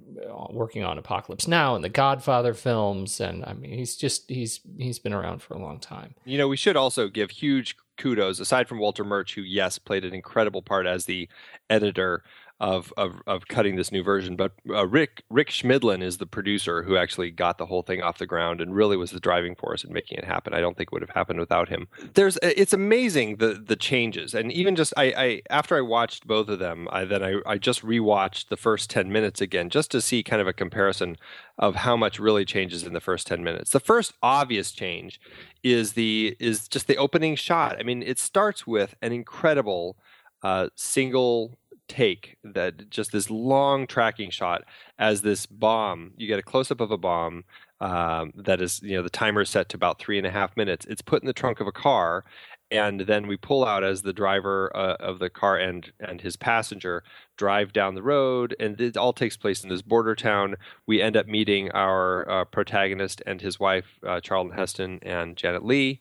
[0.50, 4.98] working on Apocalypse Now and the Godfather films, and I mean, he's just he's he's
[4.98, 6.14] been around for a long time.
[6.24, 10.04] You know, we should also give huge kudos aside from Walter Murch, who yes played
[10.04, 11.28] an incredible part as the
[11.68, 12.24] editor
[12.60, 14.36] of, of, of cutting this new version.
[14.36, 18.18] But uh, Rick Rick Schmidlin is the producer who actually got the whole thing off
[18.18, 20.52] the ground and really was the driving force in making it happen.
[20.52, 21.88] I don't think it would have happened without him.
[22.14, 26.48] There's it's amazing the the changes and even just I, I after I watched both
[26.48, 30.02] of them, I then I, I just rewatched the first ten minutes again just to
[30.02, 31.16] see kind of a comparison
[31.58, 33.70] of how much really changes in the first ten minutes.
[33.70, 35.18] The first obvious change
[35.62, 37.78] is the is just the opening shot.
[37.78, 39.96] I mean, it starts with an incredible
[40.42, 41.58] uh, single
[41.90, 44.62] take that just this long tracking shot
[44.98, 47.44] as this bomb you get a close up of a bomb
[47.80, 50.56] um, that is you know the timer is set to about three and a half
[50.56, 50.86] minutes.
[50.86, 52.24] It's put in the trunk of a car
[52.70, 56.36] and then we pull out as the driver uh, of the car and and his
[56.36, 57.02] passenger
[57.36, 60.56] drive down the road and it all takes place in this border town.
[60.86, 65.64] We end up meeting our uh, protagonist and his wife uh, charlton heston and janet
[65.64, 66.00] leigh.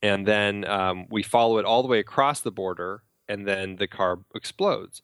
[0.00, 3.86] And then um, we follow it all the way across the border and then the
[3.86, 5.02] car explodes.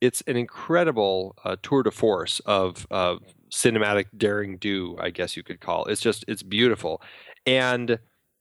[0.00, 5.42] It's an incredible uh, tour de force of, of cinematic daring do, I guess you
[5.42, 5.84] could call.
[5.84, 5.92] It.
[5.92, 7.02] It's just it's beautiful,
[7.46, 7.98] and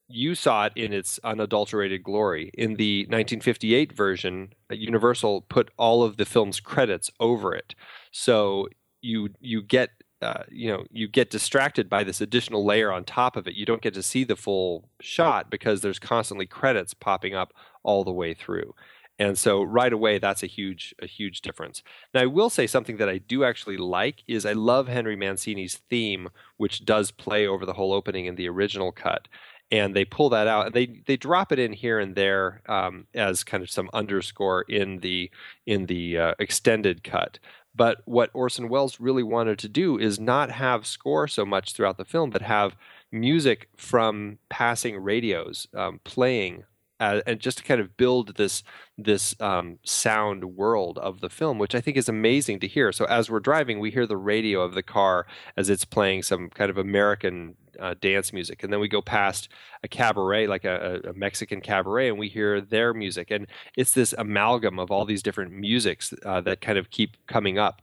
[0.07, 2.49] you saw it in its unadulterated glory.
[2.55, 7.75] In the 1958 version, uh, Universal put all of the film's credits over it,
[8.11, 8.67] so
[9.01, 9.89] you you get
[10.21, 13.55] uh, you know you get distracted by this additional layer on top of it.
[13.55, 18.03] You don't get to see the full shot because there's constantly credits popping up all
[18.03, 18.73] the way through.
[19.19, 21.83] And so right away, that's a huge, a huge difference.
[22.13, 25.75] Now, I will say something that I do actually like is I love Henry Mancini's
[25.89, 29.27] theme, which does play over the whole opening in the original cut.
[29.71, 33.05] And they pull that out, and they they drop it in here and there um,
[33.13, 35.29] as kind of some underscore in the
[35.67, 37.37] in the uh, extended cut.
[37.75, 41.97] But what Orson Welles really wanted to do is not have score so much throughout
[41.97, 42.75] the film, but have
[43.11, 46.63] music from passing radios um, playing
[46.99, 48.63] uh, and just to kind of build this
[48.97, 52.91] this um, sound world of the film, which I think is amazing to hear.
[52.91, 56.49] So as we're driving, we hear the radio of the car as it's playing some
[56.49, 59.47] kind of American uh, dance music, and then we go past
[59.83, 64.13] a cabaret, like a, a, Mexican cabaret, and we hear their music, and it's this
[64.17, 67.81] amalgam of all these different musics uh, that kind of keep coming up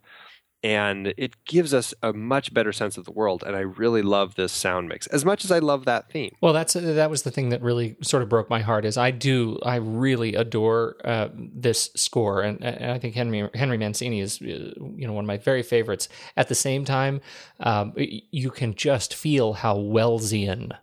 [0.62, 4.34] and it gives us a much better sense of the world and i really love
[4.34, 6.34] this sound mix as much as i love that theme.
[6.40, 9.10] Well that's that was the thing that really sort of broke my heart is i
[9.10, 14.40] do i really adore uh, this score and, and, i think henry henry mancini is
[14.42, 16.08] uh, you know one of my very favorites.
[16.36, 17.20] At the same time
[17.60, 20.76] um, you can just feel how wellesian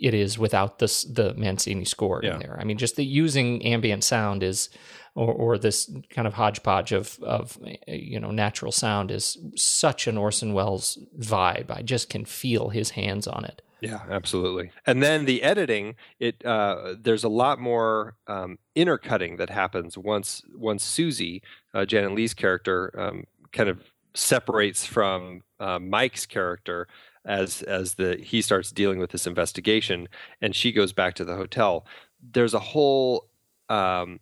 [0.00, 2.34] it is without this the mancini score yeah.
[2.34, 2.56] in there.
[2.60, 4.68] I mean just the using ambient sound is
[5.14, 10.16] or, or this kind of hodgepodge of of you know natural sound is such an
[10.16, 11.70] Orson Welles vibe.
[11.70, 13.62] I just can feel his hands on it.
[13.80, 14.70] Yeah, absolutely.
[14.86, 20.42] And then the editing, it uh, there's a lot more um, intercutting that happens once
[20.54, 21.42] once Susie,
[21.74, 23.82] uh, Janet Leigh's character, um, kind of
[24.14, 26.86] separates from uh, Mike's character
[27.24, 30.08] as as the he starts dealing with this investigation,
[30.40, 31.84] and she goes back to the hotel.
[32.22, 33.26] There's a whole
[33.68, 34.20] um,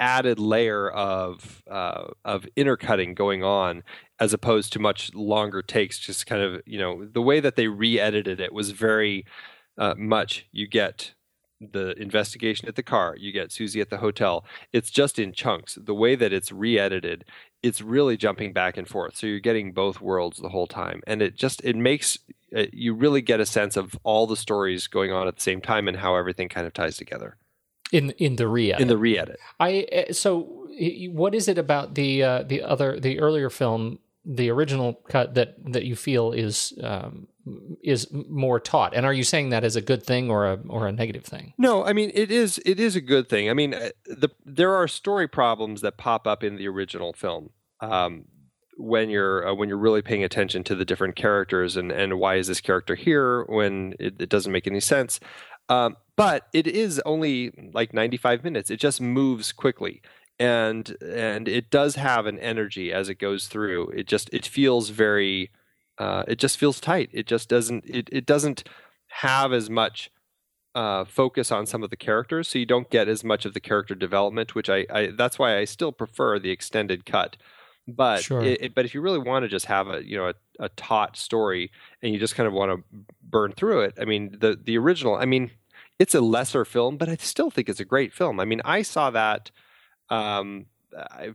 [0.00, 3.82] added layer of uh, of intercutting going on
[4.20, 5.98] as opposed to much longer takes.
[5.98, 9.24] Just kind of you know the way that they re-edited it was very
[9.76, 10.46] uh, much.
[10.52, 11.14] You get
[11.60, 14.44] the investigation at the car, you get Susie at the hotel.
[14.72, 15.76] It's just in chunks.
[15.80, 17.24] The way that it's re-edited,
[17.64, 19.16] it's really jumping back and forth.
[19.16, 22.18] So you're getting both worlds the whole time, and it just it makes
[22.56, 25.60] uh, you really get a sense of all the stories going on at the same
[25.60, 27.36] time and how everything kind of ties together
[27.92, 28.80] in in the re-edit.
[28.80, 29.38] in the re-edit.
[29.60, 30.66] I uh, so
[31.10, 35.56] what is it about the uh, the other the earlier film, the original cut that
[35.72, 37.28] that you feel is um,
[37.82, 38.94] is more taut?
[38.94, 41.54] And are you saying that as a good thing or a or a negative thing?
[41.58, 43.50] No, I mean it is it is a good thing.
[43.50, 47.50] I mean uh, the there are story problems that pop up in the original film.
[47.80, 48.26] Um,
[48.76, 52.36] when you're uh, when you're really paying attention to the different characters and and why
[52.36, 55.18] is this character here when it, it doesn't make any sense.
[55.68, 58.70] Um, but it is only like 95 minutes.
[58.70, 60.02] It just moves quickly,
[60.38, 63.88] and and it does have an energy as it goes through.
[63.90, 65.50] It just it feels very,
[65.98, 67.08] uh, it just feels tight.
[67.12, 68.64] It just doesn't it it doesn't
[69.24, 70.10] have as much
[70.74, 73.60] uh, focus on some of the characters, so you don't get as much of the
[73.60, 74.54] character development.
[74.54, 77.36] Which I, I that's why I still prefer the extended cut.
[77.86, 78.42] But Sure.
[78.44, 80.68] it, it- but if you really want to just have a you know a, a
[80.70, 81.70] taut story
[82.02, 82.84] and you just kind of want to
[83.22, 85.14] burn through it, I mean the the original.
[85.14, 85.50] I mean
[85.98, 88.40] it's a lesser film, but I still think it's a great film.
[88.40, 89.50] I mean I saw that
[90.10, 90.66] um,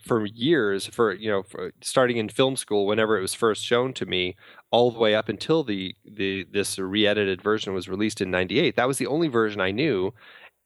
[0.02, 3.94] for years for you know for starting in film school whenever it was first shown
[3.94, 4.36] to me
[4.72, 8.88] all the way up until the the this re-edited version was released in 98 that
[8.88, 10.14] was the only version i knew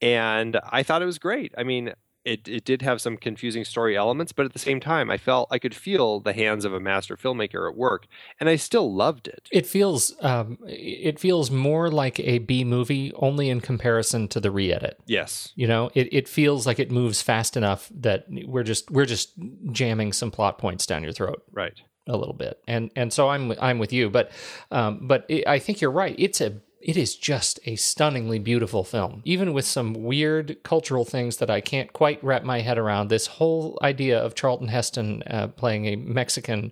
[0.02, 1.94] and i thought it was great i mean
[2.28, 5.48] it, it did have some confusing story elements but at the same time i felt
[5.52, 8.08] i could feel the hands of a master filmmaker at work
[8.40, 13.12] and i still loved it It feels um, it feels more like a B movie
[13.16, 15.00] only in comparison to the re-edit.
[15.06, 19.06] yes You know, it, it feels like it moves fast enough that we're just we're
[19.06, 19.34] just
[19.72, 23.54] jamming some plot points down your throat right a little bit, and and so I'm
[23.60, 24.32] I'm with you, but
[24.72, 26.16] um, but it, I think you're right.
[26.18, 31.36] It's a it is just a stunningly beautiful film, even with some weird cultural things
[31.38, 33.10] that I can't quite wrap my head around.
[33.10, 36.72] This whole idea of Charlton Heston uh, playing a Mexican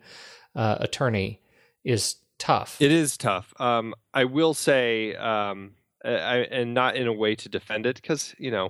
[0.56, 1.41] uh, attorney
[1.84, 2.82] is tough.
[2.82, 3.54] It is tough.
[3.60, 5.73] Um, I will say, um,
[6.06, 8.69] I, and not in a way to defend it, because you know,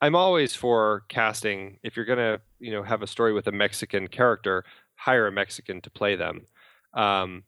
[0.00, 1.80] I'm always for casting.
[1.82, 5.80] If you're gonna, you know, have a story with a Mexican character, hire a Mexican
[5.80, 6.46] to play them.
[6.92, 7.42] Um,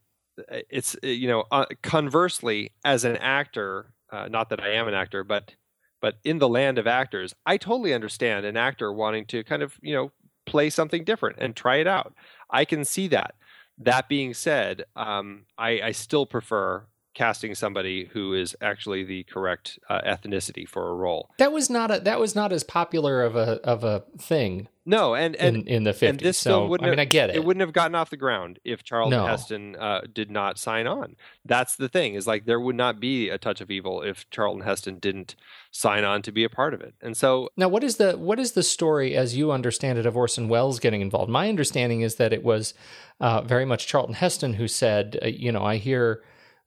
[0.49, 5.25] it's you know, uh, conversely, as an actor, uh, not that I am an actor,
[5.25, 5.55] but
[6.01, 9.79] but in the land of actors, I totally understand an actor wanting to kind of
[9.83, 10.13] you know
[10.47, 12.15] play something different and try it out.
[12.51, 13.35] I can see that.
[13.79, 19.79] That being said, um, I, I still prefer casting somebody who is actually the correct
[19.89, 21.31] uh, ethnicity for a role.
[21.39, 24.69] That was not a that was not as popular of a of a thing.
[24.85, 26.23] No, and and in, in the and fifties.
[26.23, 27.37] this So film wouldn't I mean, have, I get it.
[27.37, 29.27] It wouldn't have gotten off the ground if Charlton No.
[29.27, 31.17] Heston uh, did not sign on.
[31.45, 34.63] That's the thing is like there would not be a touch of evil if Charlton
[34.63, 35.35] Heston didn't
[35.71, 36.95] sign on to be a part of it.
[37.01, 40.17] And so Now, what is the what is the story as you understand it of
[40.17, 41.31] Orson Welles getting involved?
[41.31, 42.75] My understanding is that it was
[43.21, 46.23] uh, very much Charlton Heston who said, uh, you know, I hear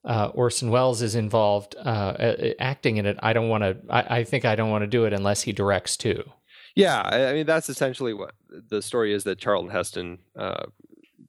[0.05, 3.17] uh, Orson Welles is involved uh, uh, acting in it.
[3.21, 3.77] I don't want to.
[3.89, 6.23] I, I think I don't want to do it unless he directs too.
[6.75, 8.33] Yeah, I mean that's essentially what
[8.69, 10.65] the story is that Charlton Heston, uh,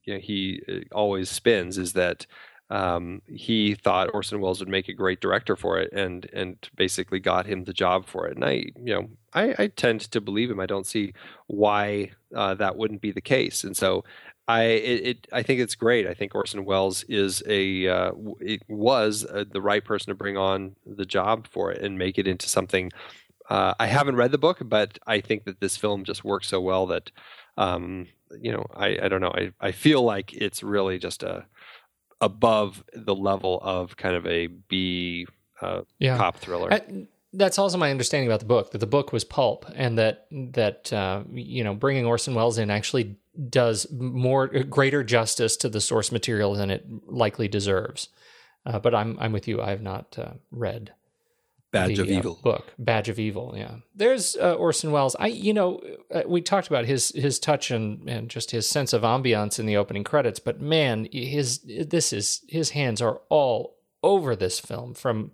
[0.04, 2.26] you know, he uh, always spins is that
[2.70, 7.18] um, he thought Orson Welles would make a great director for it, and and basically
[7.18, 8.36] got him the job for it.
[8.36, 10.60] And I, you know, I, I tend to believe him.
[10.60, 11.12] I don't see
[11.48, 13.64] why uh, that wouldn't be the case.
[13.64, 14.04] And so
[14.50, 16.06] I, it, it, I think it's great.
[16.06, 20.36] I think Orson Welles is a, uh, it was uh, the right person to bring
[20.36, 22.90] on the job for it and make it into something.
[23.48, 26.60] Uh, I haven't read the book, but I think that this film just works so
[26.60, 27.10] well that,
[27.56, 28.06] um,
[28.40, 29.32] you know, I, I don't know.
[29.34, 31.46] I, I feel like it's really just a
[32.20, 35.26] above the level of kind of a B
[35.60, 36.16] uh, Yeah.
[36.16, 36.72] cop thriller.
[36.72, 40.26] I- that's also my understanding about the book that the book was pulp and that
[40.30, 43.16] that uh, you know bringing Orson Welles in actually
[43.48, 48.08] does more greater justice to the source material than it likely deserves.
[48.66, 49.62] Uh, but I'm I'm with you.
[49.62, 50.92] I have not uh, read
[51.70, 52.40] Badge the, of uh, Evil.
[52.42, 53.54] book Badge of Evil.
[53.56, 55.14] Yeah, there's uh, Orson Welles.
[55.18, 55.80] I you know
[56.12, 59.66] uh, we talked about his his touch and and just his sense of ambiance in
[59.66, 64.94] the opening credits, but man, his this is his hands are all over this film
[64.94, 65.32] from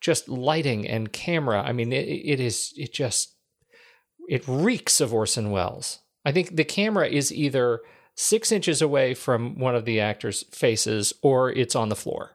[0.00, 1.62] just lighting and camera.
[1.62, 3.34] I mean, it, it is it just
[4.28, 6.00] it reeks of Orson Welles.
[6.24, 7.80] I think the camera is either
[8.14, 12.32] six inches away from one of the actors' faces or it's on the floor.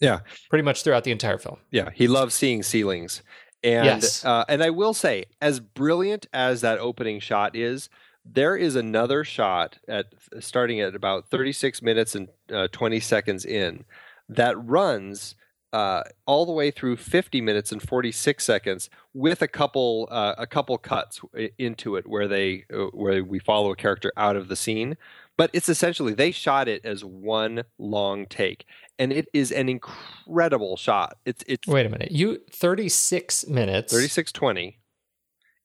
[0.00, 0.20] Yeah.
[0.48, 1.58] Pretty much throughout the entire film.
[1.70, 3.22] Yeah, he loves seeing ceilings.
[3.62, 4.24] And Yes.
[4.24, 7.88] uh, and I will say, as brilliant as that opening shot is,
[8.24, 10.06] there is another shot at
[10.40, 13.84] starting at about 36 minutes and uh, 20 seconds in
[14.28, 15.34] that runs
[15.74, 20.46] uh, all the way through 50 minutes and 46 seconds with a couple uh, a
[20.46, 21.20] couple cuts
[21.58, 24.96] into it where they uh, where we follow a character out of the scene
[25.36, 28.66] but it's essentially they shot it as one long take
[29.00, 32.12] and it is an incredible shot it's it's Wait a minute.
[32.12, 33.92] You 36 minutes.
[33.92, 34.78] 3620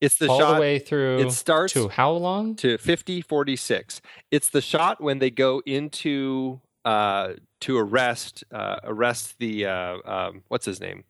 [0.02, 2.56] it's the shot all shot the way through it starts to how long?
[2.56, 4.02] to 50 46
[4.32, 10.34] it's the shot when they go into uh to arrest uh arrest the uh um
[10.48, 11.04] what's his name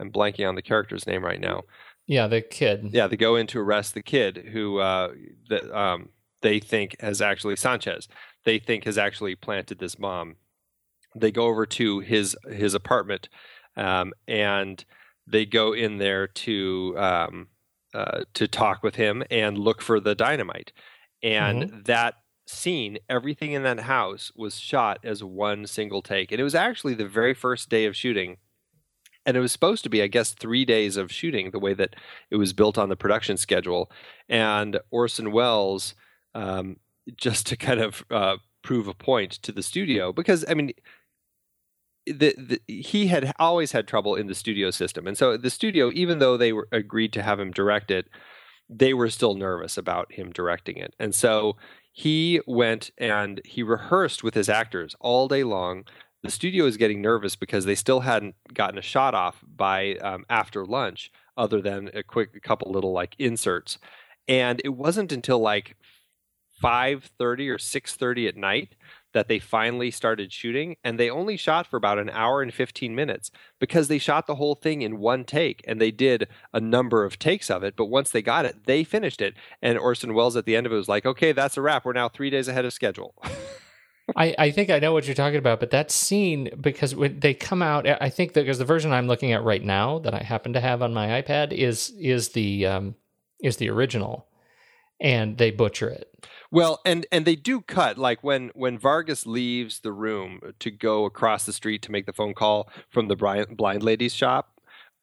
[0.00, 1.62] i'm blanking on the character's name right now
[2.06, 2.78] Yeah, the kid.
[2.92, 5.08] yeah they go in to arrest the kid who uh
[5.50, 6.08] the, um
[6.42, 8.08] they think has actually sanchez
[8.44, 10.36] they think has actually planted this bomb
[11.14, 13.28] they go over to his his apartment
[13.76, 14.84] um and
[15.26, 17.48] they go in there to um
[17.94, 20.70] uh, to talk with him and look for the dynamite.
[21.22, 22.14] And that
[22.46, 26.32] scene, everything in that house was shot as one single take.
[26.32, 28.36] And it was actually the very first day of shooting.
[29.24, 31.96] And it was supposed to be, I guess, three days of shooting, the way that
[32.30, 33.90] it was built on the production schedule.
[34.28, 35.94] And Orson Welles,
[36.34, 36.76] um,
[37.16, 40.72] just to kind of uh, prove a point to the studio, because, I mean,
[42.06, 45.90] the, the, he had always had trouble in the studio system, and so the studio,
[45.92, 48.06] even though they were agreed to have him direct it,
[48.68, 51.56] they were still nervous about him directing it, and so
[51.96, 55.86] he went and he rehearsed with his actors all day long.
[56.22, 60.26] The studio is getting nervous because they still hadn't gotten a shot off by um,
[60.28, 63.78] after lunch, other than a quick a couple little like inserts,
[64.28, 65.74] and it wasn't until like
[66.60, 68.74] five thirty or six thirty at night
[69.16, 72.94] that they finally started shooting and they only shot for about an hour and 15
[72.94, 77.02] minutes because they shot the whole thing in one take and they did a number
[77.02, 79.34] of takes of it but once they got it they finished it.
[79.62, 81.86] And Orson Welles at the end of it was like okay that's a wrap.
[81.86, 83.14] We're now 3 days ahead of schedule.
[84.14, 87.32] I, I think I know what you're talking about, but that scene because when they
[87.32, 90.22] come out, I think that because the version I'm looking at right now that I
[90.22, 92.94] happen to have on my iPad is is the um,
[93.42, 94.28] is the original,
[95.00, 96.12] and they butcher it.
[96.50, 101.04] Well, and and they do cut like when when Vargas leaves the room to go
[101.04, 104.52] across the street to make the phone call from the blind, blind lady's shop.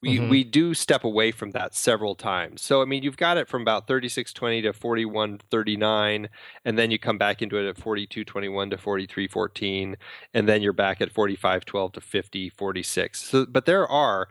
[0.01, 0.29] We, Mhm.
[0.29, 2.61] we do step away from that several times.
[2.61, 5.77] So I mean, you've got it from about thirty six twenty to forty one thirty
[5.77, 6.27] nine,
[6.65, 9.27] and then you come back into it at forty two twenty one to forty three
[9.27, 9.95] fourteen,
[10.33, 13.21] and then you're back at forty five twelve to fifty forty six.
[13.23, 14.27] So, but there are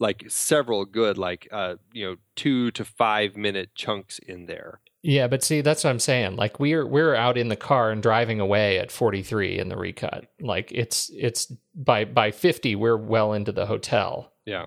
[0.00, 4.80] like several good like uh you know two to five minute chunks in there.
[5.06, 6.36] Yeah, but see, that's what I'm saying.
[6.36, 10.28] Like we're we're out in the car and driving away at 43 in the recut.
[10.40, 14.32] Like it's it's by by 50 we're well into the hotel.
[14.46, 14.66] Yeah.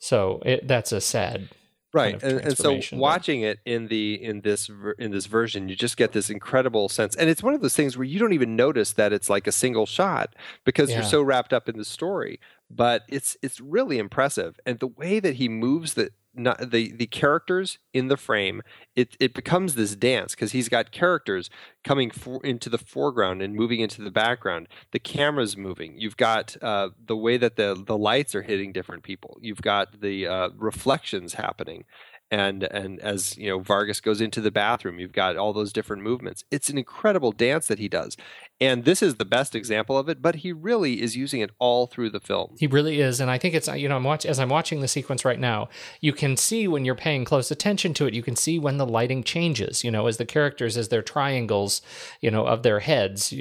[0.00, 1.48] So it, that's a sad
[1.94, 5.26] right kind of and, and so but- watching it in the in this in this
[5.26, 8.18] version you just get this incredible sense and it's one of those things where you
[8.18, 10.34] don't even notice that it's like a single shot
[10.64, 14.88] because you're so wrapped up in the story but it's it's really impressive and the
[14.88, 18.62] way that he moves the not, the the characters in the frame
[18.96, 21.50] it it becomes this dance because he's got characters
[21.82, 24.68] coming for, into the foreground and moving into the background.
[24.92, 25.98] The camera's moving.
[25.98, 29.38] You've got uh, the way that the the lights are hitting different people.
[29.40, 31.84] You've got the uh, reflections happening
[32.30, 36.02] and and as you know Vargas goes into the bathroom you've got all those different
[36.02, 38.16] movements it's an incredible dance that he does
[38.60, 41.86] and this is the best example of it but he really is using it all
[41.86, 44.38] through the film He really is, and I think it's you know I'm watch as
[44.38, 45.68] I'm watching the sequence right now.
[46.00, 48.14] You can see when you're paying close attention to it.
[48.14, 49.84] You can see when the lighting changes.
[49.84, 51.82] You know, as the characters, as their triangles,
[52.20, 53.34] you know, of their heads,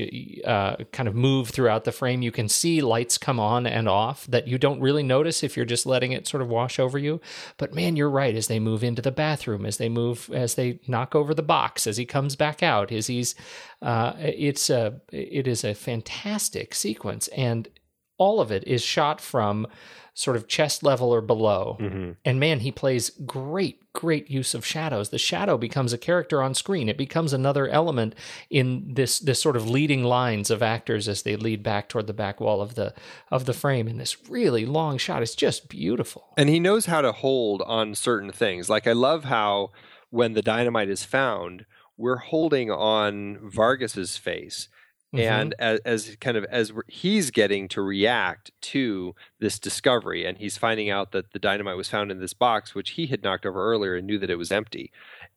[0.46, 2.22] uh, kind of move throughout the frame.
[2.22, 5.66] You can see lights come on and off that you don't really notice if you're
[5.66, 7.22] just letting it sort of wash over you.
[7.58, 8.36] But man, you're right.
[8.36, 11.86] As they move into the bathroom, as they move, as they knock over the box,
[11.86, 13.36] as he comes back out, as he's,
[13.84, 17.68] uh, it's a, it is a fantastic sequence, and
[18.18, 19.68] all of it is shot from
[20.16, 21.78] sort of chest level or below.
[21.80, 22.12] Mm-hmm.
[22.24, 25.10] And man, he plays great, great use of shadows.
[25.10, 26.88] The shadow becomes a character on screen.
[26.88, 28.14] It becomes another element
[28.52, 32.14] in this this sort of leading lines of actors as they lead back toward the
[32.14, 32.94] back wall of the
[33.32, 35.24] of the frame in this really long shot.
[35.24, 36.26] It's just beautiful.
[36.38, 39.72] and he knows how to hold on certain things like i love how
[40.10, 41.66] when the dynamite is found
[41.98, 44.68] we're holding on vargas's face
[45.14, 45.32] Mm-hmm.
[45.32, 50.58] and as, as kind of as he's getting to react to this discovery and he's
[50.58, 53.64] finding out that the dynamite was found in this box which he had knocked over
[53.64, 54.92] earlier and knew that it was empty.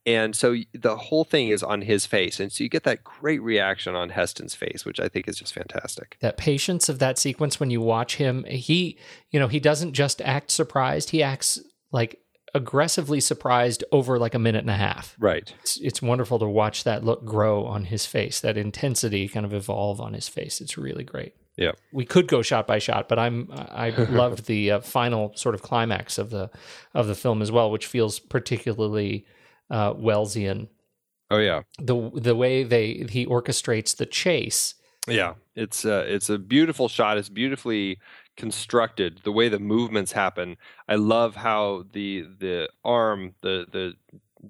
[0.06, 2.40] And so the whole thing is on his face.
[2.40, 5.52] And so you get that great reaction on heston's face which i think is just
[5.52, 6.16] fantastic.
[6.20, 8.98] That patience of that sequence when you watch him he
[9.30, 11.10] you know he doesn't just act surprised.
[11.10, 11.60] He acts
[11.92, 12.18] like
[12.56, 15.14] aggressively surprised over like a minute and a half.
[15.18, 15.52] Right.
[15.60, 19.52] It's, it's wonderful to watch that look grow on his face, that intensity kind of
[19.52, 20.62] evolve on his face.
[20.62, 21.34] It's really great.
[21.56, 21.72] Yeah.
[21.92, 25.62] We could go shot by shot, but I'm I loved the uh, final sort of
[25.62, 26.50] climax of the
[26.94, 29.26] of the film as well, which feels particularly
[29.70, 30.68] uh, Wellesian.
[31.30, 31.62] Oh yeah.
[31.78, 34.74] The the way they he orchestrates the chase.
[35.08, 37.16] Yeah, it's uh, it's a beautiful shot.
[37.16, 37.98] It's beautifully
[38.36, 39.20] constructed.
[39.24, 40.56] The way the movements happen.
[40.88, 43.94] I love how the the arm the the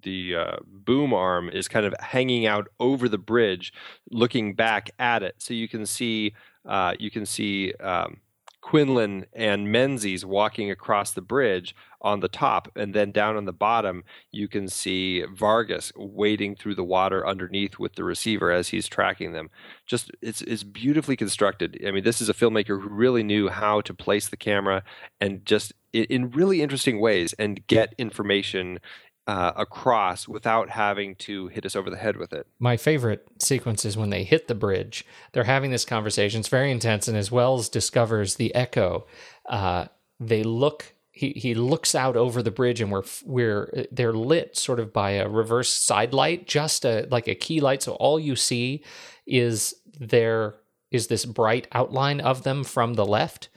[0.03, 3.73] the uh, boom arm is kind of hanging out over the bridge,
[4.11, 6.35] looking back at it, so you can see
[6.67, 8.19] uh, you can see um,
[8.61, 11.75] Quinlan and Menzies walking across the bridge
[12.07, 16.77] on the top, and then down on the bottom, you can see Vargas wading through
[16.77, 19.51] the water underneath with the receiver as he's tracking them.
[19.87, 21.83] Just it's it's beautifully constructed.
[21.85, 24.85] I mean, this is a filmmaker who really knew how to place the camera
[25.21, 28.79] and just in really interesting ways and get information
[29.27, 32.47] uh, across without having to hit us over the head with it.
[32.61, 35.05] My favorite sequence is when they hit the bridge.
[35.33, 36.41] They're having this conversation.
[36.41, 39.07] It's very intense, and as Welles discovers the echo,
[39.49, 39.87] uh,
[40.21, 40.95] they look.
[41.17, 45.13] He, he looks out over the bridge, and we're we're they're lit sort of by
[45.13, 47.83] a reverse side light, just a like a key light.
[47.83, 48.85] So all you see
[49.27, 50.57] is there
[50.91, 53.49] is this bright outline of them from the left,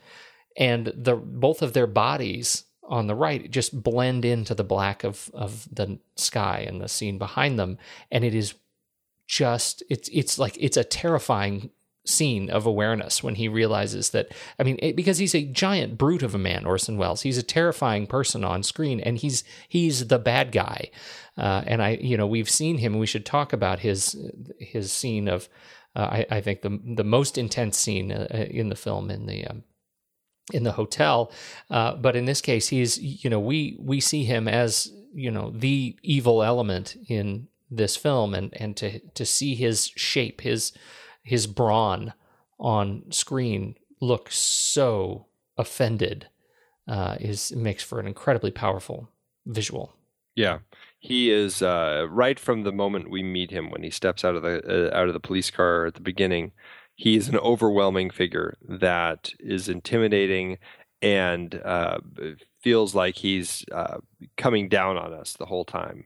[0.56, 5.30] and the both of their bodies on the right just blend into the black of
[5.34, 7.78] of the sky and the scene behind them
[8.10, 8.54] and it is
[9.28, 11.70] just it's it's like it's a terrifying
[12.10, 16.22] scene of awareness when he realizes that I mean it, because he's a giant brute
[16.22, 20.18] of a man Orson Welles he's a terrifying person on screen and he's he's the
[20.18, 20.90] bad guy
[21.38, 24.16] uh, and I you know we've seen him we should talk about his
[24.58, 25.48] his scene of
[25.96, 29.44] uh, I, I, think the the most intense scene uh, in the film in the
[29.46, 29.64] um,
[30.52, 31.32] in the hotel.
[31.68, 35.50] Uh, but in this case, he's you know we we see him as you know
[35.50, 40.72] the evil element in this film, and and to to see his shape, his
[41.22, 42.12] his brawn
[42.58, 46.28] on screen look so offended
[46.88, 49.08] uh, is makes for an incredibly powerful
[49.46, 49.94] visual.
[50.34, 50.58] Yeah,
[50.98, 54.42] he is uh, right from the moment we meet him when he steps out of
[54.42, 56.52] the uh, out of the police car at the beginning
[57.00, 60.58] he's an overwhelming figure that is intimidating
[61.00, 61.98] and uh,
[62.60, 63.96] feels like he's uh,
[64.36, 66.04] coming down on us the whole time.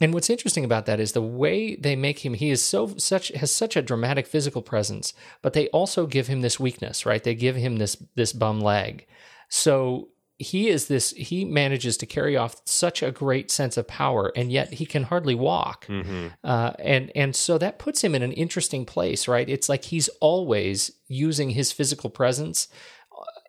[0.00, 2.34] And what's interesting about that is the way they make him.
[2.34, 6.40] He is so such has such a dramatic physical presence, but they also give him
[6.40, 7.22] this weakness, right?
[7.22, 9.06] They give him this this bum leg.
[9.48, 10.08] So
[10.42, 14.50] he is this he manages to carry off such a great sense of power and
[14.50, 16.28] yet he can hardly walk mm-hmm.
[16.42, 20.08] uh, and and so that puts him in an interesting place right it's like he's
[20.20, 22.66] always using his physical presence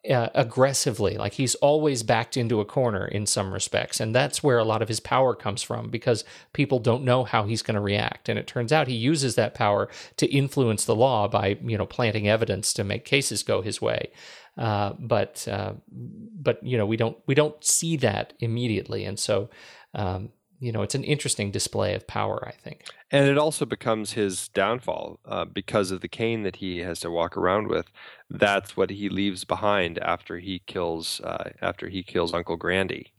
[0.10, 4.00] uh, aggressively like he's always backed into a corner in some respects.
[4.00, 7.46] And that's where a lot of his power comes from because people don't know how
[7.46, 8.28] he's going to react.
[8.28, 11.86] And it turns out he uses that power to influence the law by you know
[11.86, 14.12] planting evidence to make cases go his way.
[14.58, 19.50] Uh, but uh, but you know we don't we don't see that immediately, and so
[19.96, 20.30] um,
[20.64, 22.86] you know it's an interesting display of power, I think.
[23.12, 27.12] And it also becomes his downfall uh, because of the cane that he has to
[27.12, 27.88] walk around with.
[28.30, 33.14] That's what he leaves behind after he kills uh, after he kills Uncle Grandi.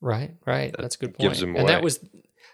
[0.00, 0.72] Right, right.
[0.72, 1.30] That That's a good point.
[1.30, 1.60] Gives him away.
[1.60, 2.00] And that was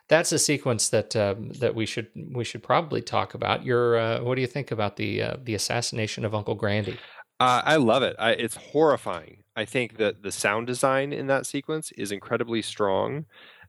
[0.09, 3.65] that's a sequence that um, that we should we should probably talk about.
[3.65, 6.99] Your uh, what do you think about the uh, the assassination of Uncle Grandi?
[7.41, 8.17] Uh, I love it.
[8.19, 9.45] I, it's horrifying.
[9.57, 13.25] I think that the sound design in that sequence is incredibly strong.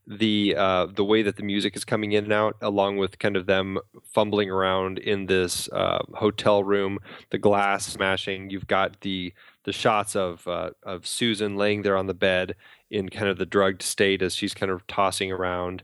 [0.08, 3.38] The uh, the way that the music is coming in and out, along with kind
[3.38, 6.98] of them fumbling around in this uh, hotel room,
[7.30, 8.50] the glass smashing.
[8.50, 9.34] You've got the
[9.64, 12.56] the shots of uh, of Susan laying there on the bed
[12.90, 15.84] in kind of the drugged state as she's kind of tossing around,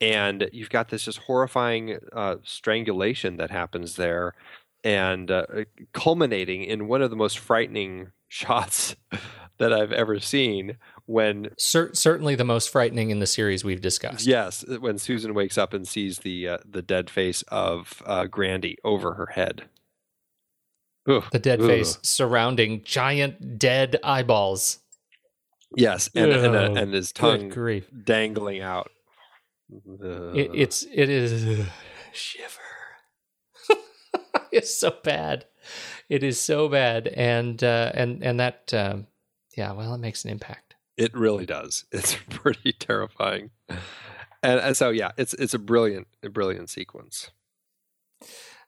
[0.00, 4.34] and you've got this just horrifying uh, strangulation that happens there
[4.86, 5.46] and uh,
[5.92, 8.94] culminating in one of the most frightening shots
[9.58, 10.76] that I've ever seen
[11.06, 14.26] when Cer- certainly the most frightening in the series we've discussed.
[14.26, 18.78] Yes, when Susan wakes up and sees the uh, the dead face of uh, Grandi
[18.84, 19.64] over her head.
[21.08, 21.24] Ugh.
[21.32, 21.66] The dead Ugh.
[21.66, 24.78] face surrounding giant dead eyeballs.
[25.74, 27.52] Yes, and and, uh, and his tongue
[28.04, 28.90] dangling out.
[29.68, 31.66] It, it's it is
[32.12, 32.60] shiver.
[34.62, 35.46] it's so bad.
[36.08, 38.98] It is so bad, and uh, and and that uh,
[39.56, 40.76] yeah, well, it makes an impact.
[40.96, 41.84] It really does.
[41.92, 43.50] It's pretty terrifying,
[44.42, 47.30] and, and so yeah, it's it's a brilliant a brilliant sequence.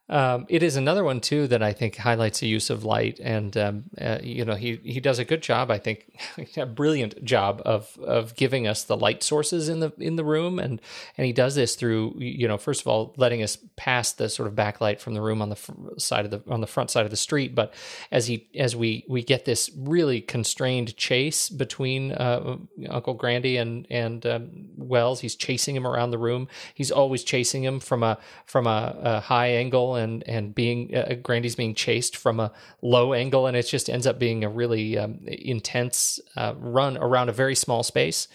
[0.08, 3.56] Um, it is another one too that I think highlights the use of light, and
[3.56, 5.70] um, uh, you know he he does a good job.
[5.70, 6.18] I think
[6.56, 10.58] a brilliant job of of giving us the light sources in the in the room,
[10.58, 10.80] and
[11.16, 14.48] and he does this through you know first of all letting us pass the sort
[14.48, 15.58] of backlight from the room on the
[15.98, 17.74] side of the on the front side of the street, but
[18.10, 22.56] as he as we we get this really constrained chase between uh,
[22.88, 26.48] Uncle Grandi and and um, Welles, he's chasing him around the room.
[26.74, 31.16] He's always chasing him from a from a, a high angle and and being uh,
[31.22, 34.96] Grandi's being chased from a low angle, and it just ends up being a really
[34.96, 38.28] um, intense uh, run around a very small space.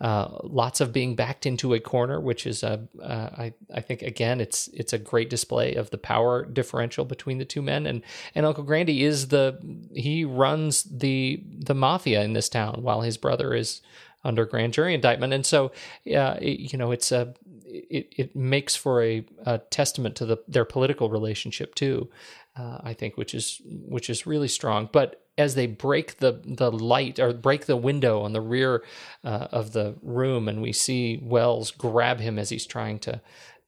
[0.00, 4.00] Uh, lots of being backed into a corner, which is a uh, I I think
[4.00, 8.02] again it's it's a great display of the power differential between the two men, and
[8.34, 9.58] and Uncle Grandi is the
[9.94, 13.82] he runs the the mafia in this town while his brother is
[14.24, 15.72] under grand jury indictment, and so
[16.14, 20.64] uh, you know it's a it, it makes for a, a testament to the their
[20.64, 22.08] political relationship too.
[22.56, 24.88] Uh, I think, which is which is really strong.
[24.92, 28.82] But as they break the the light or break the window on the rear
[29.24, 33.20] uh, of the room, and we see Welles grab him as he's trying to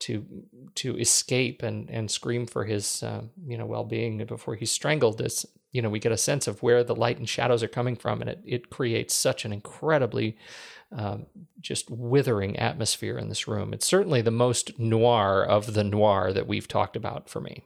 [0.02, 0.24] to
[0.74, 5.18] to escape and and scream for his uh, you know well being before he's strangled.
[5.18, 7.96] This you know we get a sense of where the light and shadows are coming
[7.96, 10.36] from, and it it creates such an incredibly
[10.94, 11.26] um,
[11.60, 13.72] just withering atmosphere in this room.
[13.72, 17.62] It's certainly the most noir of the noir that we've talked about for me.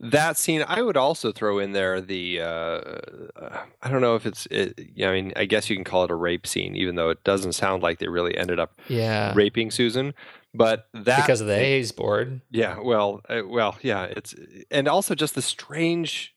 [0.00, 4.46] That scene, I would also throw in there the uh, I don't know if it's
[4.46, 7.22] it, I mean I guess you can call it a rape scene, even though it
[7.24, 9.32] doesn't sound like they really ended up yeah.
[9.34, 10.14] raping Susan.
[10.54, 12.78] But that because of the Hays board, yeah.
[12.80, 14.04] Well, uh, well, yeah.
[14.04, 14.34] It's
[14.70, 16.32] and also just the strange.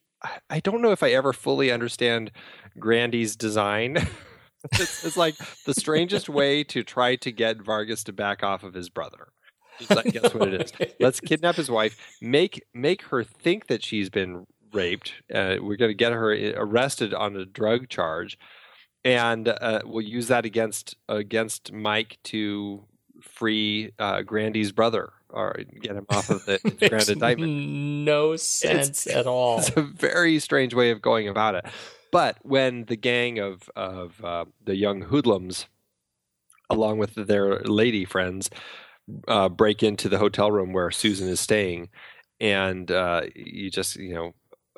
[0.50, 2.32] I don't know if I ever fully understand
[2.80, 3.98] Grandi's design.
[4.74, 8.74] it's, it's, like the strangest way to try to get Vargas to back off of
[8.74, 9.28] his brother.
[9.92, 10.94] Like, guess what it is?
[11.00, 15.14] Let's kidnap his wife, make make her think that she's been raped.
[15.34, 18.40] Uh, we're going to get her arrested on a drug charge,
[19.06, 22.86] and uh, we'll use that against against Mike to
[23.22, 26.60] free uh, Grandi's brother or get him off of the
[26.90, 27.52] grand indictment.
[27.52, 29.60] No sense it's, at all.
[29.60, 31.66] It's a very strange way of going about it.
[32.12, 35.68] But when the gang of of uh, the young hoodlums,
[36.70, 38.50] along with their lady friends,
[39.28, 41.90] uh, break into the hotel room where Susan is staying,
[42.40, 44.34] and uh, you just you know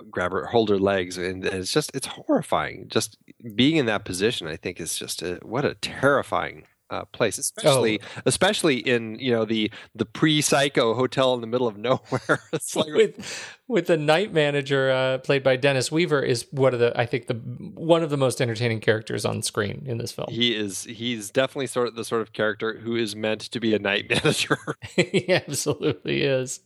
[0.09, 2.87] grab her, hold her legs, and, and, it's just it's horrifying.
[2.87, 3.17] Just
[3.55, 7.99] being in that position, I think, is just a, what a terrifying uh, place, especially
[8.01, 8.21] oh.
[8.25, 12.41] especially in you know the the pre psycho hotel in the middle of nowhere.
[12.53, 16.79] it's like with with the night manager uh, played by Dennis Weaver is one of
[16.79, 20.27] the I think the one of the most entertaining characters on screen in this film.
[20.29, 23.73] He is he's definitely sort of the sort of character who is meant to be
[23.73, 24.57] a night manager.
[24.95, 26.61] he absolutely is.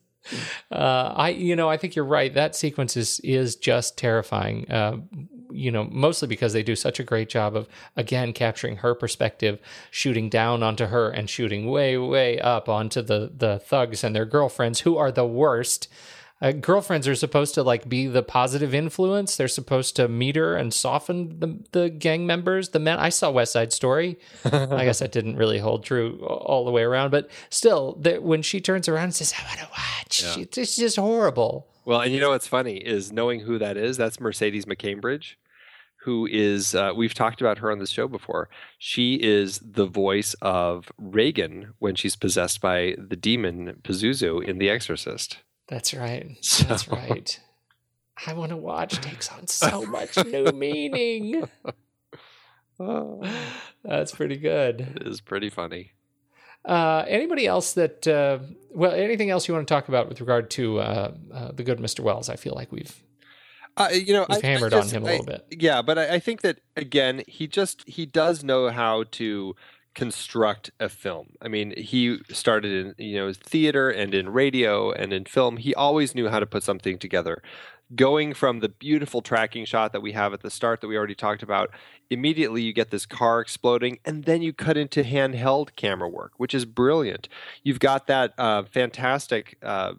[0.72, 2.34] Uh, I you know I think you're right.
[2.34, 4.66] That sequence is is just terrifying.
[5.54, 9.60] You know, mostly because they do such a great job of again capturing her perspective,
[9.92, 14.26] shooting down onto her and shooting way, way up onto the the thugs and their
[14.26, 15.88] girlfriends who are the worst.
[16.44, 19.38] Uh, girlfriends are supposed to like be the positive influence.
[19.38, 23.00] They're supposed to meter and soften the the gang members, the men.
[23.00, 24.20] I saw West Side Story.
[24.46, 28.42] I guess that didn't really hold true all the way around, but still, that when
[28.42, 30.44] she turns around and says, "I want to watch," yeah.
[30.58, 31.68] it's just horrible.
[31.86, 33.96] Well, and you know what's funny is knowing who that is.
[33.96, 35.36] That's Mercedes McCambridge
[36.04, 38.50] who is uh, we've talked about her on this show before.
[38.78, 44.70] She is the voice of Regan when she's possessed by the demon Pazuzu in The
[44.70, 45.38] Exorcist.
[45.68, 46.38] That's right.
[46.42, 46.66] So.
[46.66, 47.40] That's right.
[48.28, 51.48] I want to watch takes on so much new meaning.
[53.84, 54.82] That's pretty good.
[54.82, 55.94] It is pretty funny.
[56.66, 58.40] Uh, anybody else that, uh,
[58.72, 61.80] well, anything else you want to talk about with regard to uh, uh the good
[61.80, 62.02] Mr.
[62.02, 62.30] Welles?
[62.30, 63.02] I feel like we've
[63.78, 65.46] uh, you know, We've I, hammered I just, on him a little bit.
[65.50, 69.56] Yeah, but I, I, think that again, he just he does know how to
[69.96, 71.30] construct a film.
[71.42, 75.58] I mean, he started in you know theater and in radio and in film.
[75.58, 77.42] He always knew how to put something together.
[77.96, 81.16] Going from the beautiful tracking shot that we have at the start that we already
[81.16, 81.70] talked about,
[82.10, 86.56] immediately you get this car exploding, and then you cut into handheld camera work, which
[86.56, 87.28] is brilliant.
[87.64, 89.94] You've got that uh, fantastic uh,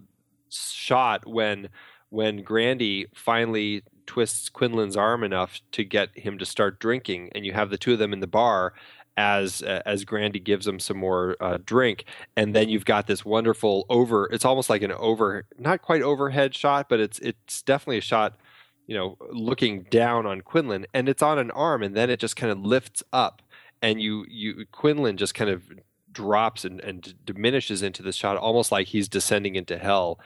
[0.48, 1.68] shot when
[2.14, 7.52] when Grandi finally twists Quinlan's arm enough to get him to start drinking, and you
[7.52, 8.72] have the two of them in the bar
[9.16, 12.04] as uh, as Grandi gives him some more uh, drink,
[12.36, 14.28] and then you've got this wonderful over.
[14.32, 18.38] It's almost like an over, not quite overhead shot, but it's it's definitely a shot,
[18.86, 22.36] you know, looking down on Quinlan, and it's on an arm, and then it just
[22.36, 23.42] kind of lifts up,
[23.82, 25.64] and you you Quinlan just kind of
[26.12, 30.20] drops and, and diminishes into the shot, almost like he's descending into hell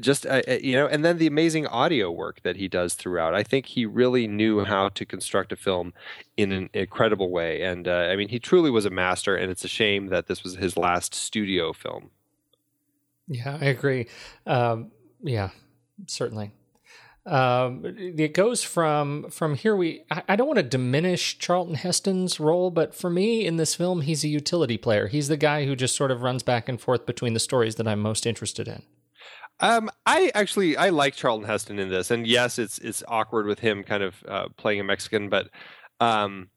[0.00, 3.34] just uh, uh, you know, and then the amazing audio work that he does throughout.
[3.34, 5.92] I think he really knew how to construct a film
[6.36, 9.36] in an incredible way, and uh, I mean, he truly was a master.
[9.36, 12.10] And it's a shame that this was his last studio film.
[13.28, 14.08] Yeah, I agree.
[14.46, 14.90] Um,
[15.22, 15.50] yeah,
[16.06, 16.52] certainly.
[17.24, 19.74] Um, it goes from from here.
[19.74, 23.74] We I, I don't want to diminish Charlton Heston's role, but for me in this
[23.74, 25.08] film, he's a utility player.
[25.08, 27.88] He's the guy who just sort of runs back and forth between the stories that
[27.88, 28.82] I'm most interested in.
[29.60, 33.60] Um, I actually I like Charlton Heston in this, and yes, it's it's awkward with
[33.60, 35.48] him kind of uh, playing a Mexican, but
[36.00, 36.48] um,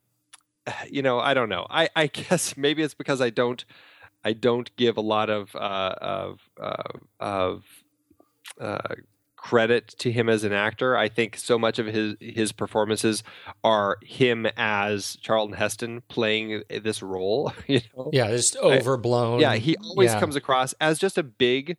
[0.89, 1.65] you know, I don't know.
[1.69, 3.63] I I guess maybe it's because I don't
[4.23, 7.63] I don't give a lot of uh, of uh, of
[8.59, 8.95] uh,
[9.37, 10.97] credit to him as an actor.
[10.97, 13.23] I think so much of his his performances
[13.63, 17.53] are him as Charlton Heston playing this role.
[17.67, 19.37] You know, yeah, just overblown.
[19.37, 20.19] I, yeah, he always yeah.
[20.19, 21.77] comes across as just a big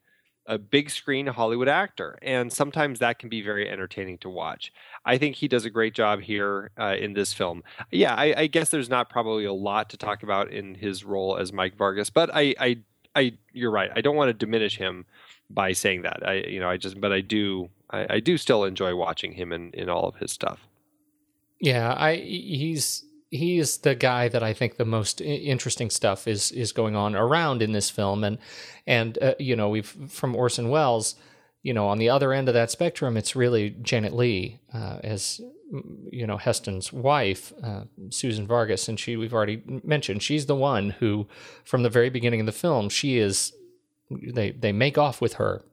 [0.51, 4.73] a big screen Hollywood actor, and sometimes that can be very entertaining to watch.
[5.05, 7.63] I think he does a great job here uh, in this film.
[7.93, 11.37] Yeah, I, I, guess there's not probably a lot to talk about in his role
[11.37, 12.79] as Mike Vargas, but I, I,
[13.15, 13.93] I you're right.
[13.95, 15.07] I don't want to diminish him
[15.49, 16.27] by saying that.
[16.27, 19.53] I, you know, I just, but I do, I, I do still enjoy watching him
[19.53, 20.67] in in all of his stuff.
[21.61, 26.51] Yeah, I he's he is the guy that I think the most interesting stuff is
[26.51, 28.39] is going on around in this film, and
[28.87, 31.15] and uh, you know we've from Orson Welles,
[31.63, 35.41] you know on the other end of that spectrum, it's really Janet Leigh uh, as
[36.11, 40.91] you know Heston's wife, uh, Susan Vargas, and she we've already mentioned she's the one
[40.91, 41.29] who
[41.65, 43.53] from the very beginning of the film she is
[44.11, 45.65] they they make off with her.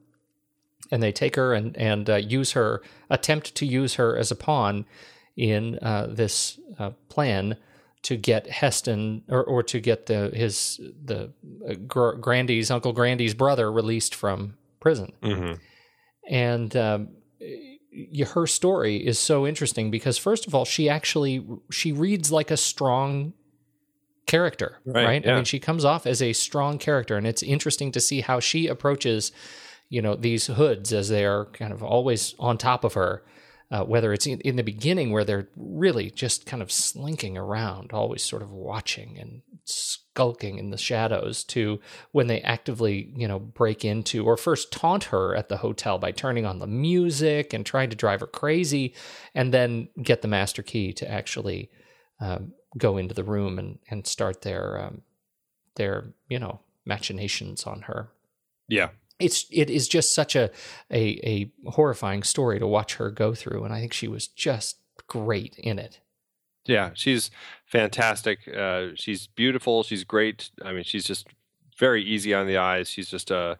[0.90, 2.80] And they take her and and uh, use her
[3.10, 4.86] attempt to use her as a pawn
[5.38, 7.56] in uh, this uh, plan
[8.02, 11.32] to get Heston or, or to get the his the
[11.66, 11.74] uh,
[12.14, 15.54] Grandi's Uncle Grandi's brother released from prison, mm-hmm.
[16.28, 17.08] and um,
[18.34, 22.56] her story is so interesting because first of all, she actually she reads like a
[22.56, 23.32] strong
[24.26, 25.06] character, right?
[25.06, 25.24] right?
[25.24, 25.32] Yeah.
[25.32, 28.40] I mean, she comes off as a strong character, and it's interesting to see how
[28.40, 29.30] she approaches,
[29.88, 33.22] you know, these hoods as they are kind of always on top of her
[33.70, 37.92] uh, whether it's in, in, the beginning where they're really just kind of slinking around,
[37.92, 41.78] always sort of watching and skulking in the shadows, to
[42.12, 46.10] when they actively, you know, break into or first taunt her at the hotel by
[46.10, 48.94] turning on the music and trying to drive her crazy,
[49.34, 51.70] and then get the master key to actually
[52.20, 55.02] um, go into the room and and start their um,
[55.76, 58.10] their you know machinations on her.
[58.66, 58.88] Yeah,
[59.18, 60.50] it's it is just such a,
[60.90, 64.78] a a horrifying story to watch her go through, and I think she was just
[65.06, 66.00] great in it.
[66.66, 67.30] Yeah, she's
[67.66, 68.40] fantastic.
[68.48, 69.82] Uh, she's beautiful.
[69.82, 70.50] She's great.
[70.62, 71.26] I mean, she's just
[71.78, 72.88] very easy on the eyes.
[72.88, 73.58] She's just a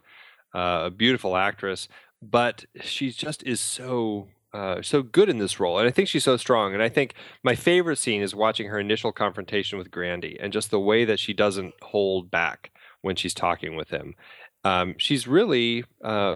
[0.53, 1.87] a beautiful actress,
[2.21, 6.23] but she just is so uh, so good in this role, and I think she's
[6.23, 6.73] so strong.
[6.73, 10.71] And I think my favorite scene is watching her initial confrontation with Grandi, and just
[10.71, 14.15] the way that she doesn't hold back when she's talking with him
[14.63, 16.35] um, she's really uh,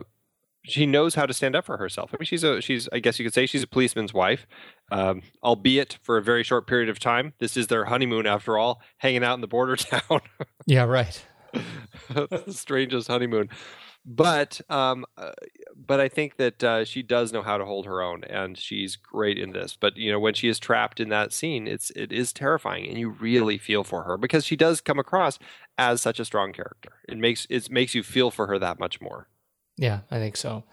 [0.65, 2.11] she knows how to stand up for herself.
[2.13, 4.47] I mean, she's a she's I guess you could say she's a policeman's wife,
[4.91, 7.33] um, albeit for a very short period of time.
[7.39, 10.21] This is their honeymoon after all, hanging out in the border town.
[10.65, 11.25] yeah, right.
[12.09, 13.49] the strangest honeymoon
[14.05, 15.31] but um, uh,
[15.75, 18.95] but I think that uh, she does know how to hold her own, and she's
[18.95, 19.77] great in this.
[19.79, 22.97] But you know, when she is trapped in that scene, it's it is terrifying, and
[22.97, 25.39] you really feel for her because she does come across
[25.77, 26.93] as such a strong character.
[27.07, 29.29] It makes it makes you feel for her that much more.
[29.77, 30.65] Yeah, I think so.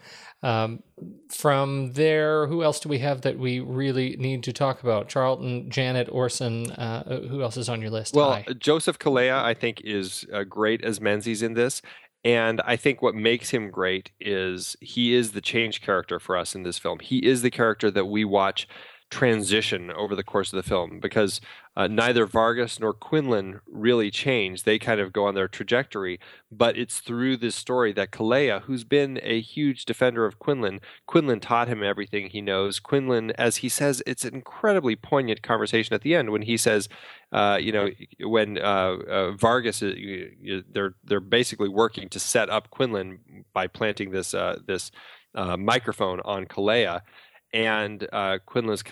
[0.43, 0.83] Um,
[1.31, 5.09] from there, who else do we have that we really need to talk about?
[5.09, 6.71] Charlton, Janet, Orson.
[6.73, 8.15] Uh, who else is on your list?
[8.15, 8.45] Well, Hi.
[8.59, 11.81] Joseph Calleia, I think, is uh, great as Menzies in this.
[12.23, 16.55] And I think what makes him great is he is the change character for us
[16.55, 16.99] in this film.
[17.01, 18.69] He is the character that we watch
[19.11, 21.41] transition over the course of the film because
[21.77, 24.63] uh, neither Vargas nor Quinlan really change.
[24.63, 28.85] They kind of go on their trajectory, but it's through this story that Calleia, who's
[28.85, 32.79] been a huge defender of Quinlan, Quinlan taught him everything he knows.
[32.79, 36.89] Quinlan, as he says, it's an incredibly poignant conversation at the end when he says,
[37.33, 37.89] uh, you know,
[38.21, 44.11] when uh, uh Vargas, is, they're they're basically working to set up Quinlan by planting
[44.11, 44.91] this uh, this
[45.35, 47.03] uh, microphone on Calleia
[47.53, 48.85] and uh, Quinlan's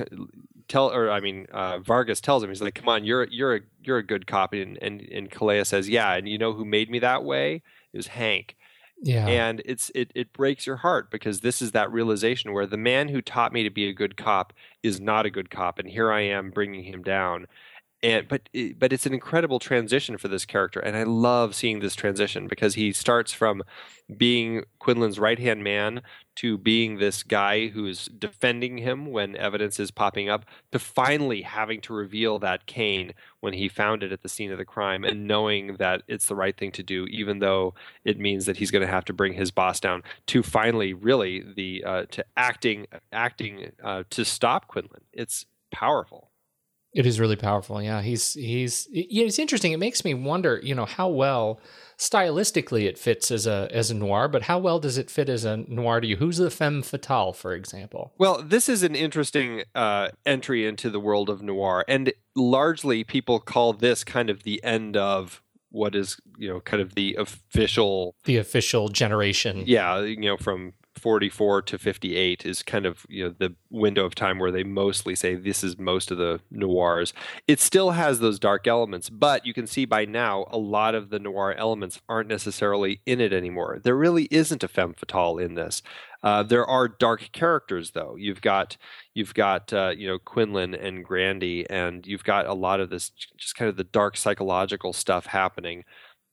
[0.69, 3.61] tell, or I mean, uh, Vargas tells him, he's like, "Come on, you're you're a
[3.83, 6.91] you're a good cop," and and and Calleia says, "Yeah, and you know who made
[6.91, 7.63] me that way?
[7.93, 8.57] It was Hank."
[9.01, 12.77] Yeah, and it's it it breaks your heart because this is that realization where the
[12.77, 14.53] man who taught me to be a good cop
[14.83, 17.47] is not a good cop, and here I am bringing him down.
[18.03, 21.95] And but but it's an incredible transition for this character and i love seeing this
[21.95, 23.63] transition because he starts from
[24.17, 26.01] being quinlan's right hand man
[26.37, 31.81] to being this guy who's defending him when evidence is popping up to finally having
[31.81, 35.27] to reveal that cane when he found it at the scene of the crime and
[35.27, 37.75] knowing that it's the right thing to do even though
[38.05, 41.43] it means that he's going to have to bring his boss down to finally really
[41.57, 45.03] the uh, to acting acting uh, to stop quinlan.
[45.13, 46.31] It's powerful
[46.93, 47.83] it is really powerful.
[47.83, 49.73] Yeah, he's he's it's interesting.
[49.73, 51.61] It makes me wonder, you know, how well
[51.99, 55.45] stylistically it fits as a as a noir, but how well does it fit as
[55.45, 56.17] a noir to you?
[56.17, 58.15] Who's the femme fatale, for example?
[58.19, 63.41] Well, this is an interesting uh, entry into the world of noir, and largely people
[63.41, 68.15] call this kind of the end of what is you know kind of the official
[68.25, 69.65] the official generation.
[69.67, 74.15] Yeah, you know from 44 to 58 is kind of you know the window of
[74.15, 77.13] time where they mostly say this is most of the noirs.
[77.47, 81.11] It still has those dark elements but you can see by now a lot of
[81.11, 83.81] the noir elements aren't necessarily in it anymore.
[83.83, 85.83] There really isn't a femme fatale in this.
[86.23, 88.17] Uh, there are dark characters though.
[88.17, 88.77] You've got
[89.15, 93.11] you've got uh, you know quinlan and grandi and you've got a lot of this
[93.37, 95.85] just kind of the dark psychological stuff happening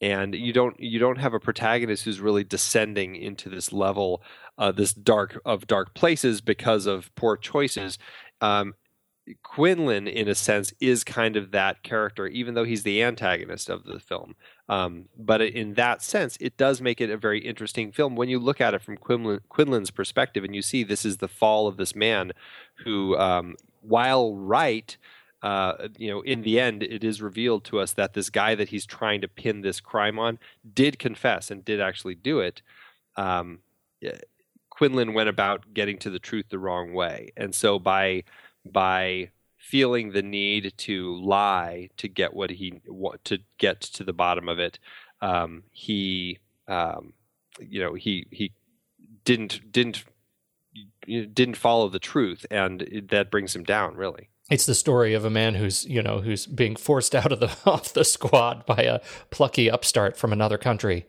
[0.02, 4.22] and you don't you don't have a protagonist who's really descending into this level
[4.58, 7.98] uh, this dark of dark places because of poor choices.
[8.42, 8.74] Um,
[9.42, 13.84] Quinlan, in a sense, is kind of that character, even though he's the antagonist of
[13.84, 14.36] the film.
[14.70, 18.38] Um, but in that sense, it does make it a very interesting film when you
[18.38, 21.78] look at it from Quinlan, Quinlan's perspective and you see this is the fall of
[21.78, 22.34] this man
[22.84, 24.96] who, um, while right,
[25.46, 28.70] uh, you know, in the end, it is revealed to us that this guy that
[28.70, 30.40] he's trying to pin this crime on
[30.74, 32.64] did confess and did actually do it.
[33.16, 33.60] Um,
[34.72, 38.24] Quinlan went about getting to the truth the wrong way, and so by
[38.66, 39.30] by
[39.60, 42.82] feeling the need to lie to get what he
[43.26, 44.80] to get to the bottom of it,
[45.22, 47.14] um, he um,
[47.60, 48.52] you know he he
[49.26, 50.06] didn't didn't
[51.06, 55.30] didn't follow the truth, and that brings him down really it's the story of a
[55.30, 59.00] man who's you know who's being forced out of the off the squad by a
[59.30, 61.06] plucky upstart from another country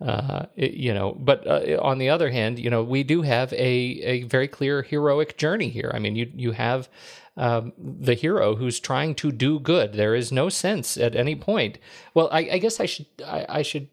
[0.00, 3.52] uh, it, you know, but uh, on the other hand, you know, we do have
[3.52, 5.90] a, a very clear heroic journey here.
[5.92, 6.88] I mean, you you have
[7.36, 9.94] um, the hero who's trying to do good.
[9.94, 11.78] There is no sense at any point.
[12.14, 13.88] Well, I, I guess I should I, I should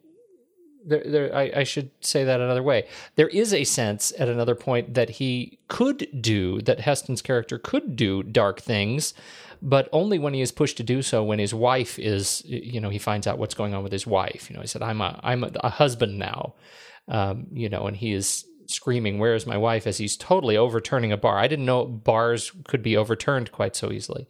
[0.85, 2.87] there, there I, I, should say that another way.
[3.15, 7.95] There is a sense at another point that he could do that Heston's character could
[7.95, 9.13] do dark things,
[9.61, 12.89] but only when he is pushed to do so when his wife is you know
[12.89, 14.49] he finds out what's going on with his wife.
[14.49, 16.55] You know he said i'm a i'm a, a husband now.
[17.07, 19.85] Um, you know and he is screaming where is my wife?
[19.85, 21.37] as he's totally overturning a bar.
[21.37, 24.27] I didn't know bars could be overturned quite so easily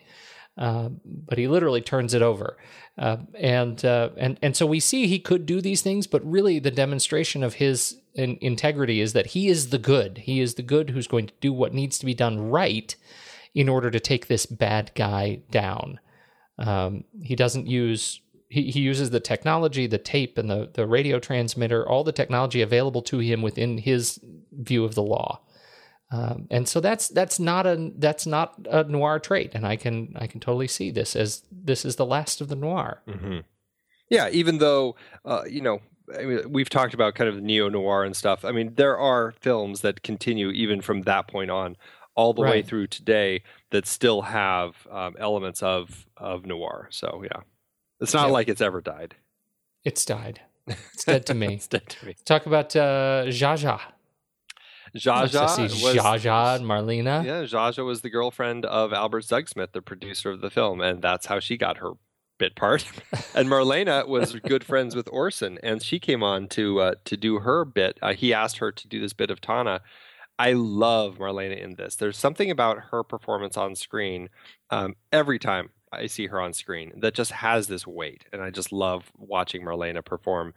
[0.58, 2.58] uh, but he literally turns it over,
[2.97, 6.60] uh, and uh, and and so we see he could do these things, but really
[6.60, 10.20] the demonstration of his in- integrity is that he is the good.
[10.20, 12.95] He is the good who's going to do what needs to be done right,
[13.53, 15.99] in order to take this bad guy down.
[16.58, 21.20] Um, he doesn't use he, he uses the technology, the tape and the, the radio
[21.20, 24.20] transmitter, all the technology available to him within his
[24.51, 25.41] view of the law.
[26.12, 30.14] Um, and so that's that's not a that's not a noir trait, and I can
[30.16, 33.01] I can totally see this as this is the last of the noir.
[33.08, 33.39] Mm-hmm.
[34.10, 34.95] Yeah, even though
[35.26, 35.82] uh, you know
[36.16, 38.45] I mean, we've talked about kind of neo noir and stuff.
[38.45, 41.76] I mean, there are films that continue even from that point on
[42.16, 42.51] all the right.
[42.51, 46.88] way through today that still have um, elements of of noir.
[46.91, 47.41] So yeah,
[47.99, 49.16] it's not like it's ever died.
[49.84, 50.41] It's died.
[50.93, 51.53] It's dead to me.
[51.53, 52.16] it's dead to me.
[52.26, 53.80] Talk about uh, Zsa Zsa.
[54.96, 55.96] Zsa was
[56.56, 57.26] and Marlene.
[57.26, 61.26] Yeah, Zsa was the girlfriend of Albert Zugsmith, the producer of the film, and that's
[61.26, 61.93] how she got her
[62.38, 62.86] bit part.
[63.36, 67.39] and Marlene was good friends with Orson, and she came on to uh, to do
[67.39, 67.98] her bit.
[68.02, 69.82] Uh, he asked her to do this bit of Tana,
[70.38, 71.96] I love Marlene in this.
[71.96, 74.30] There's something about her performance on screen
[74.70, 78.50] um, every time I see her on screen that just has this weight, and I
[78.50, 80.54] just love watching Marlena perform.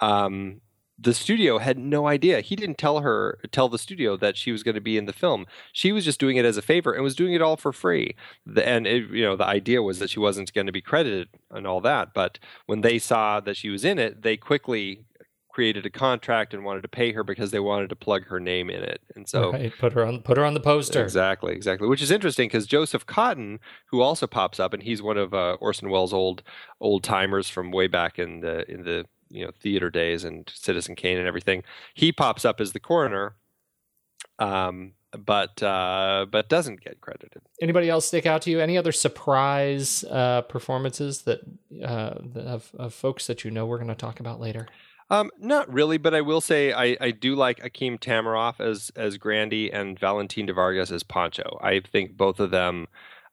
[0.00, 0.60] Um,
[1.00, 2.40] the studio had no idea.
[2.42, 5.12] He didn't tell her, tell the studio that she was going to be in the
[5.12, 5.46] film.
[5.72, 8.14] She was just doing it as a favor and was doing it all for free.
[8.62, 11.66] And it, you know, the idea was that she wasn't going to be credited and
[11.66, 12.12] all that.
[12.12, 15.04] But when they saw that she was in it, they quickly
[15.48, 18.70] created a contract and wanted to pay her because they wanted to plug her name
[18.70, 19.00] in it.
[19.16, 19.72] And so right.
[19.78, 21.02] put her on put her on the poster.
[21.02, 21.88] Exactly, exactly.
[21.88, 25.56] Which is interesting because Joseph Cotten, who also pops up, and he's one of uh,
[25.60, 26.42] Orson Welles' old
[26.80, 30.96] old timers from way back in the in the you know theater days and Citizen
[30.96, 31.62] Kane and everything.
[31.94, 33.36] He pops up as the coroner.
[34.38, 37.42] Um, but uh, but doesn't get credited.
[37.60, 38.60] Anybody else stick out to you?
[38.60, 41.40] Any other surprise uh, performances that
[41.82, 44.68] uh, of, of folks that you know we're going to talk about later?
[45.10, 49.18] Um, not really, but I will say I, I do like Akim Tamiroff as as
[49.18, 51.58] Grandi and Valentin de Vargas as Pancho.
[51.60, 52.86] I think both of them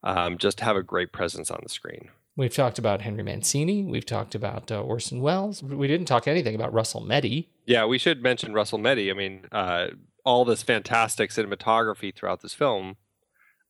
[0.04, 2.10] um, just have a great presence on the screen.
[2.38, 3.84] We've talked about Henry Mancini.
[3.84, 5.64] We've talked about uh, Orson Welles.
[5.64, 7.50] We didn't talk anything about Russell Metty.
[7.66, 9.10] Yeah, we should mention Russell Metty.
[9.10, 9.88] I mean, uh,
[10.24, 12.98] all this fantastic cinematography throughout this film.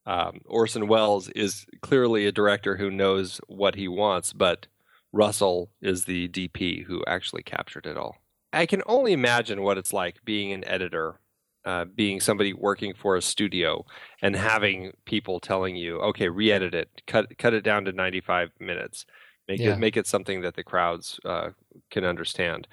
[0.05, 4.67] Um, Orson Welles is clearly a director who knows what he wants, but
[5.13, 8.17] Russell is the DP who actually captured it all.
[8.51, 11.21] I can only imagine what it's like being an editor,
[11.67, 13.85] uh, being somebody working for a studio,
[14.23, 18.51] and having people telling you, "Okay, re-edit it, cut cut it down to ninety five
[18.59, 19.05] minutes,
[19.49, 19.73] make Yeah.
[19.73, 21.49] it make it something that the crowds uh,
[21.91, 22.67] can understand."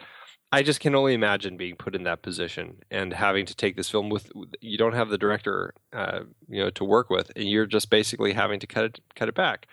[0.52, 3.90] I just can only imagine being put in that position and having to take this
[3.90, 4.30] film with
[4.60, 8.32] you don't have the director, uh, you know, to work with, and you're just basically
[8.32, 9.66] having to cut it cut it back.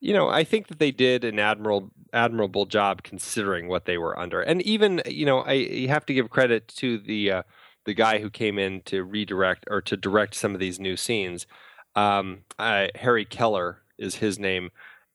[0.00, 4.18] You know, I think that they did an admirable admirable job considering what they were
[4.18, 7.42] under, and even you know, I you have to give credit to the uh,
[7.84, 11.46] the guy who came in to redirect or to direct some of these new scenes.
[11.94, 14.70] Um, uh, Harry Keller is his name,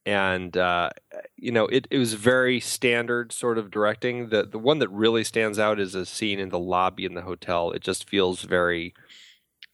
[0.05, 0.91] and uh,
[1.35, 4.29] you know, it, it was very standard sort of directing.
[4.29, 7.21] The the one that really stands out is a scene in the lobby in the
[7.21, 7.71] hotel.
[7.71, 8.93] It just feels very,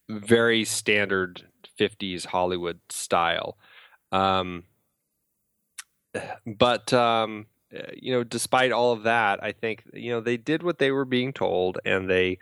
[0.08, 1.46] very standard
[1.78, 3.56] '50s Hollywood style.
[4.10, 4.64] Um,
[6.46, 7.46] but um,
[7.94, 11.04] you know, despite all of that, I think you know they did what they were
[11.04, 12.38] being told, and they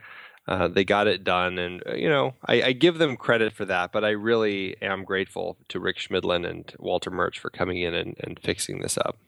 [0.46, 1.58] uh, they got it done.
[1.58, 3.92] And uh, you know, I, I give them credit for that.
[3.92, 8.16] But I really am grateful to Rick Schmidlin and Walter Murch for coming in and,
[8.20, 9.18] and fixing this up.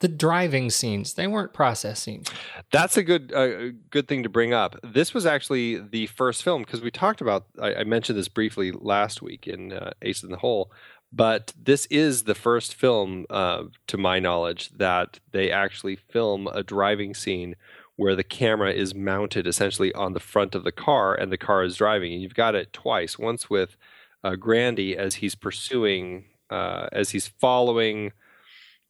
[0.00, 2.30] The driving scenes, they weren't process scenes.
[2.70, 4.76] That's a good uh, good thing to bring up.
[4.82, 7.46] This was actually the first film because we talked about.
[7.60, 10.70] I, I mentioned this briefly last week in uh, Ace in the Hole,
[11.14, 16.62] but this is the first film, uh, to my knowledge, that they actually film a
[16.62, 17.54] driving scene
[17.96, 21.62] where the camera is mounted essentially on the front of the car and the car
[21.62, 22.12] is driving.
[22.12, 23.18] And you've got it twice.
[23.18, 23.76] Once with
[24.22, 28.12] uh, Grandi as he's pursuing, uh, as he's following.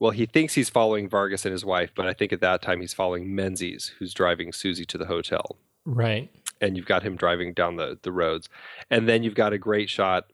[0.01, 2.81] Well, he thinks he's following Vargas and his wife, but I think at that time
[2.81, 5.57] he's following Menzies, who's driving Susie to the hotel.
[5.85, 6.31] Right.
[6.61, 8.49] And you've got him driving down the, the roads.
[8.91, 10.27] And then you've got a great shot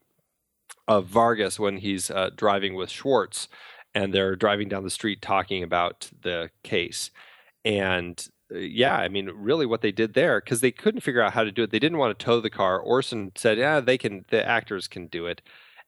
[0.87, 3.49] of Vargas when he's uh, driving with Schwartz
[3.95, 7.11] and they're driving down the street talking about the case.
[7.65, 11.45] And yeah, I mean, really what they did there, because they couldn't figure out how
[11.45, 11.71] to do it.
[11.71, 12.79] They didn't want to tow the car.
[12.79, 15.43] Orson said, yeah, they can, the actors can do it.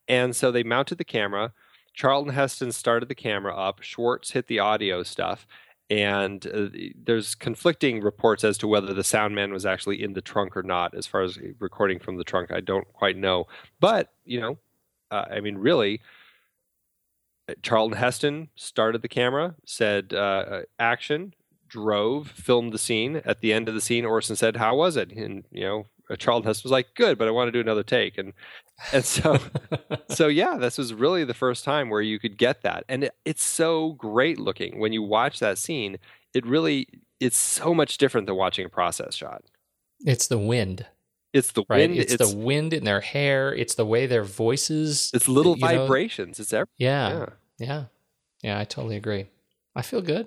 [0.08, 1.52] And so they mounted the camera.
[1.94, 3.82] Charlton Heston started the camera up.
[3.82, 5.46] Schwartz hit the audio stuff.
[5.90, 10.22] And uh, there's conflicting reports as to whether the sound man was actually in the
[10.22, 10.94] trunk or not.
[10.94, 13.46] As far as recording from the trunk, I don't quite know.
[13.78, 14.58] But, you know,
[15.10, 16.00] uh, I mean, really,
[17.62, 21.34] Charlton Heston started the camera, said uh, action,
[21.72, 23.22] drove, filmed the scene.
[23.24, 25.86] At the end of the scene, Orson said, "How was it?" And you know,
[26.18, 28.32] Charlton Heston was like, "Good, but I want to do another take." And
[28.92, 29.38] and so
[30.08, 33.14] so yeah, this was really the first time where you could get that, and it,
[33.24, 35.98] it's so great looking when you watch that scene.
[36.34, 36.88] It really
[37.20, 39.42] it's so much different than watching a process shot.
[40.00, 40.86] It's the wind.
[41.32, 41.88] It's the right?
[41.88, 41.98] wind.
[41.98, 43.54] It's, It's, the wind in their hair.
[43.54, 45.10] It's the way their voices.
[45.14, 46.38] it's little you know- vibrations.
[46.40, 46.74] It's everything.
[46.78, 47.26] yeah, Yeah.
[47.58, 47.84] yeah,
[48.42, 48.58] yeah.
[48.58, 49.26] I totally agree.
[49.74, 50.26] I feel good.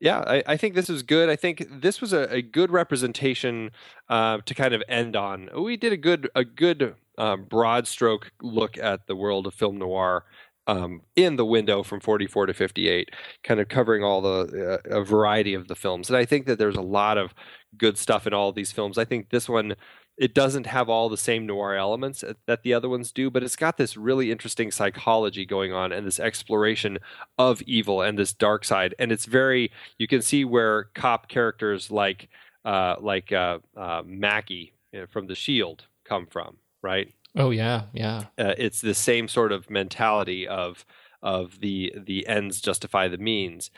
[0.00, 1.28] Yeah, I, I think this is good.
[1.28, 3.70] I think this was a, a good representation
[4.08, 5.48] uh, to kind of end on.
[5.56, 9.78] We did a good a good uh, broad stroke look at the world of film
[9.78, 10.24] noir
[10.66, 13.10] um, in the window from 44 to 58,
[13.42, 16.10] kind of covering all the uh, a variety of the films.
[16.10, 17.34] And I think that there's a lot of
[17.78, 18.98] good stuff in all of these films.
[18.98, 19.76] I think this one
[20.16, 23.56] it doesn't have all the same noir elements that the other ones do, but it's
[23.56, 26.98] got this really interesting psychology going on and this exploration
[27.38, 28.94] of evil and this dark side.
[28.98, 32.28] And it's very you can see where cop characters like
[32.64, 37.12] uh, like uh, uh, Mackey you know, from The Shield come from, right?
[37.36, 38.24] Oh yeah, yeah.
[38.38, 40.86] uh, it's the same sort of mentality of
[41.22, 43.70] of the the ends justify the means,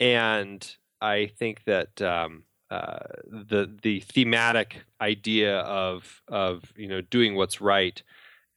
[0.00, 2.42] and I think that um,
[2.74, 8.02] uh, the the thematic idea of of you know doing what's right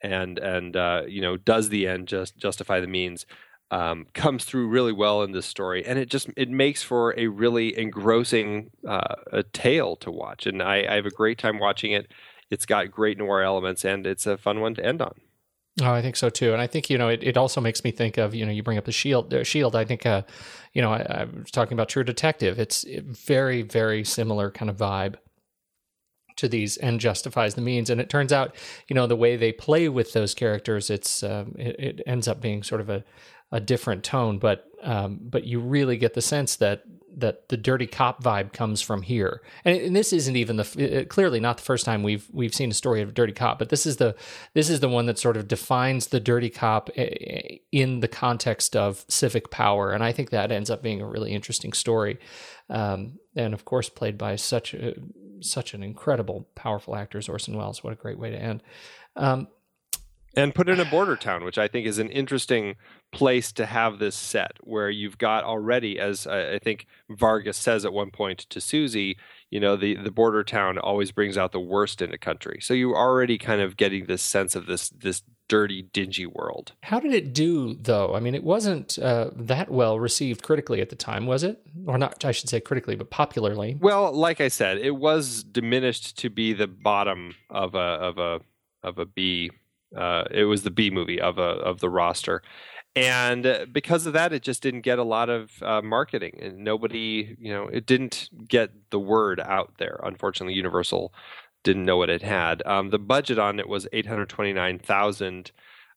[0.02, 3.26] and and uh, you know does the end just justify the means
[3.72, 7.28] um, comes through really well in this story, and it just it makes for a
[7.28, 11.92] really engrossing uh, a tale to watch, and I, I have a great time watching
[11.92, 12.12] it.
[12.50, 15.14] It's got great noir elements, and it's a fun one to end on.
[15.80, 17.92] Oh, I think so too, and I think you know it, it also makes me
[17.92, 19.32] think of you know you bring up the Shield.
[19.34, 20.24] Uh, Shield, I think uh,
[20.74, 22.60] you know I, I was talking about True Detective.
[22.60, 25.16] It's very very similar kind of vibe
[26.38, 27.90] to these and justifies the means.
[27.90, 28.56] And it turns out,
[28.88, 32.40] you know, the way they play with those characters, it's um, it, it, ends up
[32.40, 33.04] being sort of a,
[33.52, 34.40] a different tone.
[34.40, 36.84] But um, but you really get the sense that
[37.18, 39.42] that the dirty cop vibe comes from here.
[39.66, 42.76] And, and this isn't even the clearly not the first time we've we've seen a
[42.76, 44.16] story of a dirty cop, but this is the
[44.54, 48.76] this is the one that sort of defines the dirty cop eh, in the context
[48.76, 49.92] of civic power.
[49.92, 52.20] And I think that ends up being a really interesting story.
[52.70, 54.94] Um, and of course, played by such a,
[55.40, 57.84] such an incredible, powerful actor as Orson Welles.
[57.84, 58.62] What a great way to end.
[59.16, 59.48] Um,
[60.36, 62.76] and put in a border town, which I think is an interesting
[63.18, 67.94] place to have this set, where you've got already, as I think Vargas says at
[67.94, 69.18] one point to Susie,
[69.50, 72.60] you know, the the border town always brings out the worst in a country.
[72.62, 76.74] So you are already kind of getting this sense of this this dirty, dingy world.
[76.84, 78.14] How did it do, though?
[78.14, 81.62] I mean, it wasn't uh, that well received critically at the time, was it?
[81.86, 83.78] Or not, I should say critically, but popularly.
[83.80, 88.42] Well, like I said, it was diminished to be the bottom of a of a
[88.84, 89.52] of a B.
[89.96, 92.42] Uh, it was the B movie of a of the roster,
[92.98, 97.36] and because of that, it just didn't get a lot of uh, marketing, and nobody,
[97.40, 100.00] you know, it didn't get the word out there.
[100.04, 101.14] Unfortunately, Universal
[101.64, 102.66] didn't know what it had.
[102.66, 105.52] Um, the budget on it was eight hundred twenty nine thousand.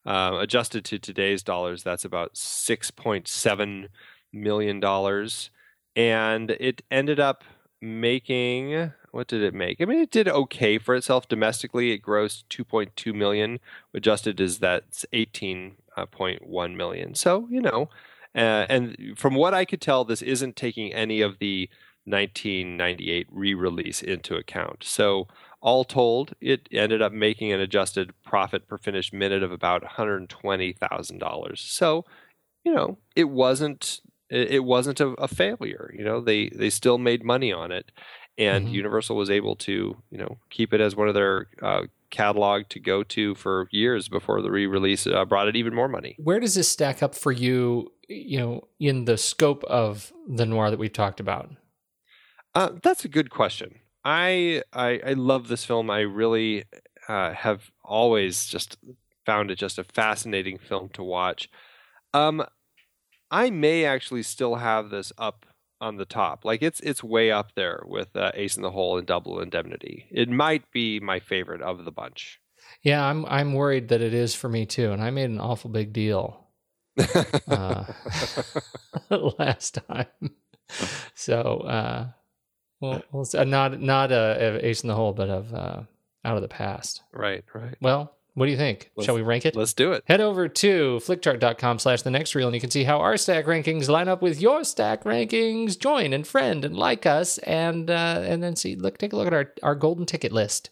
[0.07, 3.88] Uh, adjusted to today's dollars, that's about six point seven
[4.32, 5.51] million dollars,
[5.94, 7.44] and it ended up
[7.82, 9.80] making what did it make?
[9.80, 11.92] I mean, it did okay for itself domestically.
[11.92, 13.61] It grossed two point two million.
[13.94, 15.76] Adjusted is that's eighteen
[16.11, 17.14] point one million.
[17.14, 17.90] So you know,
[18.34, 21.68] uh, and from what I could tell, this isn't taking any of the
[22.04, 24.82] 1998 re-release into account.
[24.82, 25.28] So
[25.61, 31.58] all told, it ended up making an adjusted profit per finished minute of about $120,000.
[31.58, 32.04] So,
[32.64, 34.00] you know, it wasn't
[34.30, 35.92] it wasn't a, a, failure.
[35.92, 37.90] You know, they they still made money on it,
[38.41, 38.74] and mm-hmm.
[38.74, 42.80] Universal was able to you know keep it as one of their uh, catalog to
[42.80, 46.16] go to for years before the re-release uh, brought it even more money.
[46.18, 47.93] Where does this stack up for you?
[48.09, 51.51] You know, in the scope of the noir that we've talked about.
[52.57, 53.76] Uh, that's a good question.
[54.05, 55.91] I, I, I love this film.
[55.91, 56.64] I really
[57.07, 58.78] uh, have always just
[59.24, 61.49] found it just a fascinating film to watch.
[62.12, 62.45] Um,
[63.30, 65.47] I may actually still have this up
[65.80, 66.44] on the top.
[66.44, 70.06] Like it's it's way up there with uh, Ace in the Hole and Double Indemnity.
[70.10, 72.40] It might be my favorite of the bunch.
[72.82, 75.70] Yeah, I'm I'm worried that it is for me too, and I made an awful
[75.70, 76.46] big deal
[77.48, 77.84] uh,
[79.38, 80.06] last time.
[81.14, 82.08] So uh,
[82.80, 85.82] well, well not not uh, Ace in the Hole, but of uh,
[86.24, 87.02] Out of the Past.
[87.12, 87.76] Right, right.
[87.80, 88.91] Well, what do you think?
[88.97, 89.55] Let's, Shall we rank it?
[89.55, 90.03] Let's do it.
[90.07, 93.45] Head over to flickchart.com slash the next reel and you can see how our stack
[93.45, 95.78] rankings line up with your stack rankings.
[95.78, 99.26] Join and friend and like us and uh, and then see look take a look
[99.26, 100.70] at our, our golden ticket list.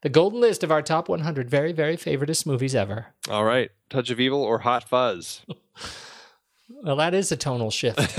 [0.00, 3.14] The golden list of our top 100 very, very favoriteest movies ever.
[3.30, 3.70] All right.
[3.90, 5.42] Touch of Evil or Hot Fuzz?
[6.82, 8.18] well, that is a tonal shift.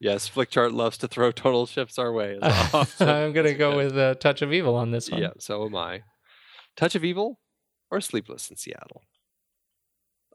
[0.00, 2.38] Yes, Flickchart loves to throw tonal shifts our way.
[2.42, 5.22] I'm going to go with uh, Touch of Evil on this one.
[5.22, 6.02] Yeah, so am I.
[6.76, 7.38] Touch of Evil
[7.90, 9.02] or Sleepless in Seattle?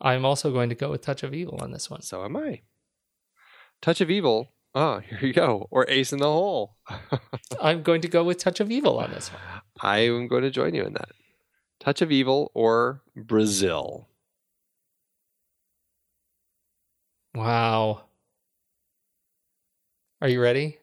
[0.02, 2.02] I'm also going to go with Touch of Evil on this one.
[2.02, 2.62] So am I.
[3.82, 4.52] Touch of Evil.
[4.74, 5.68] Oh, here you go.
[5.72, 6.76] Or Ace in the Hole.
[7.62, 9.42] I'm going to go with Touch of Evil on this one.
[9.82, 11.10] I am going to join you in that.
[11.80, 14.08] Touch of Evil or Brazil.
[17.34, 18.04] Wow.
[20.22, 20.78] Are you ready?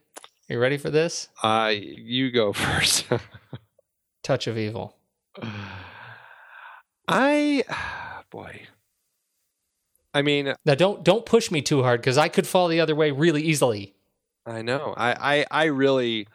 [0.49, 1.29] Are you ready for this?
[1.43, 3.05] Uh, you go first.
[4.23, 4.96] Touch of Evil.
[7.07, 7.63] I,
[8.29, 8.61] boy.
[10.13, 12.95] I mean, now don't don't push me too hard because I could fall the other
[12.95, 13.93] way really easily.
[14.45, 14.93] I know.
[14.97, 16.27] I I, I really.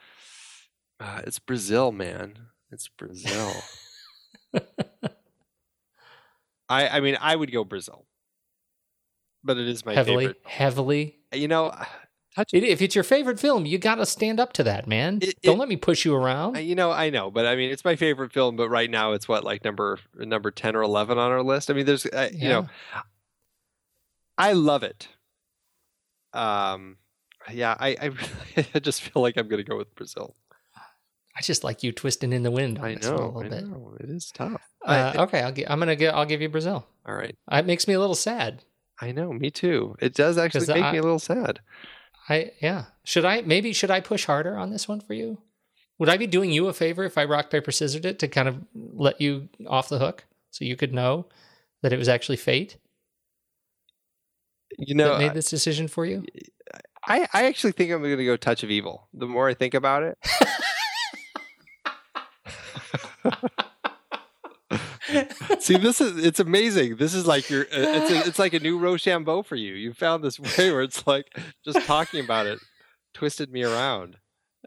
[1.01, 2.39] Uh, it's Brazil, man.
[2.71, 3.53] It's Brazil.
[6.69, 8.07] I I mean, I would go Brazil,
[9.43, 10.41] but it is my heavily, favorite.
[10.45, 11.75] Heavily, you know,
[12.35, 15.19] Touch it, if it's your favorite film, you got to stand up to that, man.
[15.21, 16.57] It, Don't it, let me push you around.
[16.57, 18.57] You know, I know, but I mean, it's my favorite film.
[18.57, 21.71] But right now, it's what like number number ten or eleven on our list.
[21.71, 22.69] I mean, there's uh, you know,
[24.39, 25.09] I love it.
[26.33, 26.97] Um,
[27.53, 28.11] yeah, I I,
[28.75, 30.35] I just feel like I'm going to go with Brazil.
[31.37, 32.79] I just like you twisting in the wind.
[32.79, 33.67] I know, a little I bit.
[33.67, 33.97] know.
[34.01, 34.63] It is tough.
[34.87, 36.15] Uh, I, okay, I'll gi- I'm gonna get.
[36.15, 36.87] I'll give you Brazil.
[37.07, 37.37] All right.
[37.51, 38.65] It makes me a little sad.
[39.01, 39.33] I know.
[39.33, 39.97] Me too.
[40.01, 41.61] It does actually make I, me a little sad.
[42.29, 42.87] I yeah.
[43.05, 45.39] Should I maybe should I push harder on this one for you?
[45.99, 48.49] Would I be doing you a favor if I rock paper scissored it to kind
[48.49, 51.27] of let you off the hook so you could know
[51.83, 52.77] that it was actually fate?
[54.79, 56.25] You know, that made this decision for you.
[57.07, 59.09] I I actually think I'm going to go touch of evil.
[59.13, 60.19] The more I think about it.
[65.61, 66.97] See, this is it's amazing.
[66.97, 69.75] This is like your it's a, it's like a new Rochambeau for you.
[69.75, 72.59] You found this way where it's like just talking about it
[73.15, 74.19] twisted me around.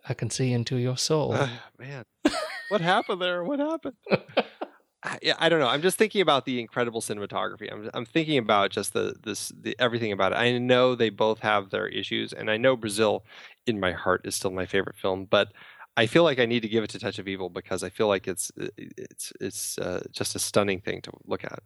[0.08, 1.34] I can see into your soul.
[1.34, 1.50] Uh,
[1.80, 2.06] man,
[2.70, 3.44] what happened there?
[3.44, 3.96] What happened?
[5.06, 5.68] I, yeah, I don't know.
[5.68, 7.72] I'm just thinking about the incredible cinematography.
[7.72, 10.36] I'm I'm thinking about just the this the everything about it.
[10.36, 13.24] I know they both have their issues, and I know Brazil,
[13.68, 15.26] in my heart, is still my favorite film.
[15.26, 15.54] But
[15.98, 18.08] I feel like I need to give it to Touch of Evil because I feel
[18.08, 21.60] like it's it's it's uh, just a stunning thing to look at.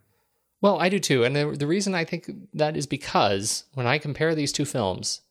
[0.61, 3.97] Well, I do too, and the, the reason I think that is because when I
[3.97, 5.21] compare these two films,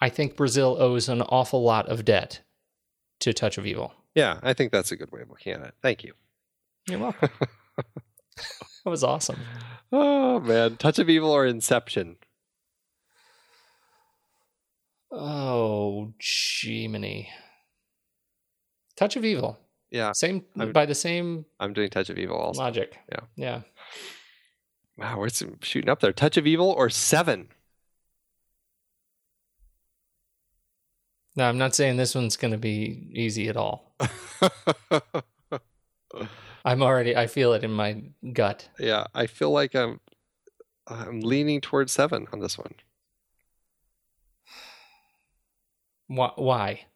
[0.00, 2.40] I think Brazil owes an awful lot of debt
[3.20, 3.94] to Touch of Evil.
[4.14, 5.74] Yeah, I think that's a good way of looking at it.
[5.82, 6.12] Thank you.
[6.88, 7.30] You're welcome.
[7.76, 9.38] that was awesome.
[9.90, 12.16] Oh man, Touch of Evil or Inception?
[15.10, 17.30] Oh, Jiminy.
[18.96, 19.58] Touch of Evil.
[19.90, 20.12] Yeah.
[20.12, 22.60] Same I'm- by the same I'm doing Touch of Evil also.
[22.62, 22.96] logic.
[23.10, 23.20] Yeah.
[23.36, 23.60] Yeah.
[24.96, 25.28] Wow, we're
[25.62, 26.12] shooting up there.
[26.12, 27.48] Touch of Evil or Seven?
[31.36, 33.96] No, I'm not saying this one's going to be easy at all.
[36.64, 38.68] I'm already I feel it in my gut.
[38.78, 39.98] Yeah, I feel like I'm
[40.86, 42.74] I'm leaning towards Seven on this one.
[46.06, 46.86] Why?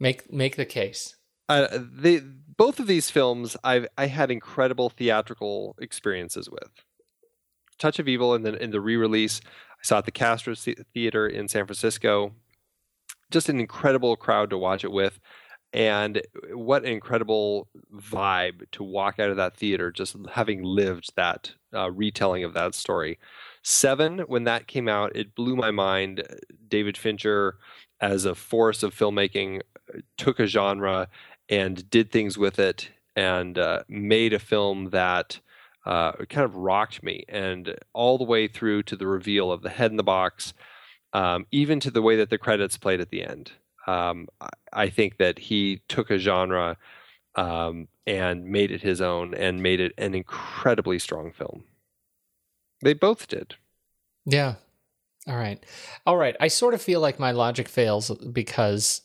[0.00, 1.16] Make make the case.
[1.48, 1.78] Uh,
[2.56, 6.70] both of these films I've I had incredible theatrical experiences with.
[7.78, 11.48] Touch of Evil and then in the re-release, I saw at the Castro Theater in
[11.48, 12.32] San Francisco.
[13.30, 15.20] Just an incredible crowd to watch it with,
[15.72, 16.22] and
[16.52, 21.90] what an incredible vibe to walk out of that theater just having lived that uh,
[21.90, 23.18] retelling of that story.
[23.62, 26.22] Seven, when that came out, it blew my mind.
[26.68, 27.58] David Fincher,
[28.00, 29.60] as a force of filmmaking,
[30.16, 31.08] took a genre
[31.48, 35.40] and did things with it and uh, made a film that
[35.86, 39.70] uh, kind of rocked me and all the way through to the reveal of the
[39.70, 40.52] head in the box
[41.14, 43.52] um, even to the way that the credits played at the end
[43.86, 44.28] um,
[44.70, 46.76] I, think that he took a genre
[47.36, 51.64] um, and made it his own and made it an incredibly strong film
[52.82, 53.54] they both did
[54.28, 54.56] Yeah.
[55.26, 55.64] All right.
[56.06, 56.36] All right.
[56.38, 59.00] I sort of feel like my logic fails because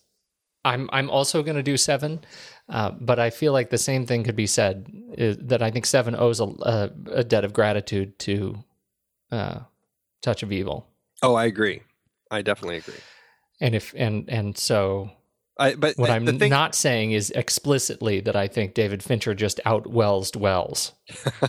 [0.66, 2.24] I'm I'm also going to do seven,
[2.70, 4.88] uh, but I feel like the same thing could be said
[5.18, 8.64] is that I think seven owes a, a, a debt of gratitude to
[9.32, 9.60] uh,
[10.22, 10.88] Touch of Evil,
[11.22, 11.82] oh i agree
[12.32, 12.94] i definitely agree
[13.60, 15.12] and if and and so
[15.58, 19.60] I, but what I'm thing- not saying is explicitly that I think David Fincher just
[19.68, 20.94] outwells Welles.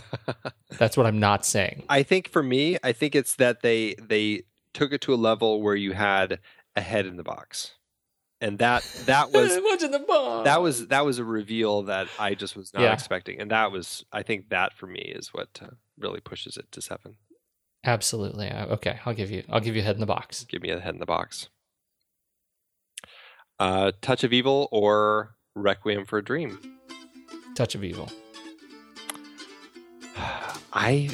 [0.77, 1.83] That's what I'm not saying.
[1.89, 4.43] I think for me, I think it's that they they
[4.73, 6.39] took it to a level where you had
[6.75, 7.73] a head in the box,
[8.41, 10.45] and that that was What's the box?
[10.45, 12.93] that was that was a reveal that I just was not Yeah.
[12.93, 15.67] expecting, and that was I think that for me is what uh,
[15.97, 17.15] really pushes it to seven.
[17.83, 18.49] Absolutely.
[18.49, 20.43] Uh, Okay, I'll give you I'll give you a head in the box.
[20.45, 21.49] Give me a head in the box.
[23.59, 26.59] Uh, Touch of Evil or Requiem for a Dream.
[27.55, 28.11] Touch of Evil.
[30.73, 31.09] I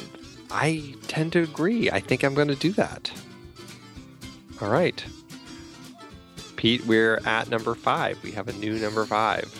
[0.50, 1.90] I tend to agree.
[1.90, 3.10] I think I'm going to do that.
[4.60, 5.04] All right.
[6.62, 8.22] Pete, we're at number five.
[8.22, 9.52] We have a new number five.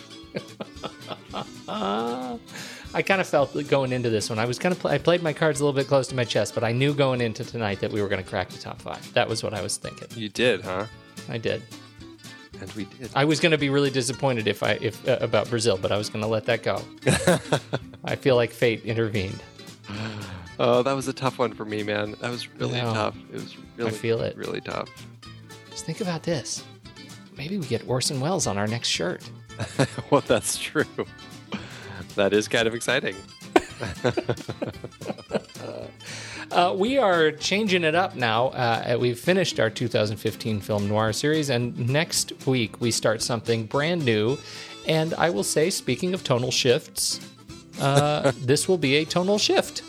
[1.67, 4.39] I kind of felt that going into this one.
[4.39, 6.23] I was kind of pl- I played my cards a little bit close to my
[6.23, 8.81] chest, but I knew going into tonight that we were going to crack the top
[8.81, 9.13] five.
[9.15, 10.07] That was what I was thinking.
[10.15, 10.85] You did, huh?
[11.27, 11.61] I did.
[12.61, 13.09] And we did.
[13.13, 15.97] I was going to be really disappointed if I if uh, about Brazil, but I
[15.97, 16.81] was going to let that go.
[18.05, 19.43] I feel like fate intervened.
[20.57, 22.15] Oh, that was a tough one for me, man.
[22.21, 23.17] That was really tough.
[23.29, 24.37] It was really, feel it.
[24.37, 24.89] really tough.
[25.69, 26.63] Just think about this.
[27.37, 29.29] Maybe we get Orson Welles on our next shirt.
[30.09, 30.85] well, that's true.
[32.15, 33.15] That is kind of exciting.
[36.53, 38.49] Uh, we are changing it up now.
[38.49, 44.05] Uh, we've finished our 2015 film noir series, and next week we start something brand
[44.05, 44.37] new.
[44.85, 47.19] And I will say, speaking of tonal shifts,
[47.79, 49.81] uh, this will be a tonal shift.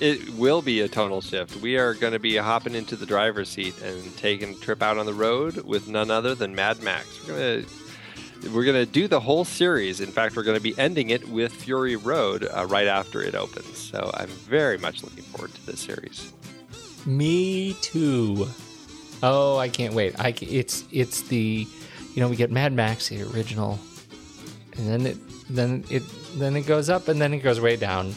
[0.00, 1.56] It will be a tonal shift.
[1.56, 4.96] We are going to be hopping into the driver's seat and taking a trip out
[4.96, 7.06] on the road with none other than Mad Max.
[7.28, 7.70] We're going to
[8.48, 10.00] we're going to do the whole series.
[10.00, 13.34] In fact, we're going to be ending it with Fury Road uh, right after it
[13.34, 13.76] opens.
[13.76, 16.32] So I'm very much looking forward to this series.
[17.04, 18.48] Me too.
[19.22, 20.18] Oh, I can't wait.
[20.18, 21.66] I it's it's the
[22.14, 23.78] you know we get Mad Max the original,
[24.76, 25.18] and then it
[25.50, 26.02] then it
[26.38, 28.14] then it goes up and then it goes way down.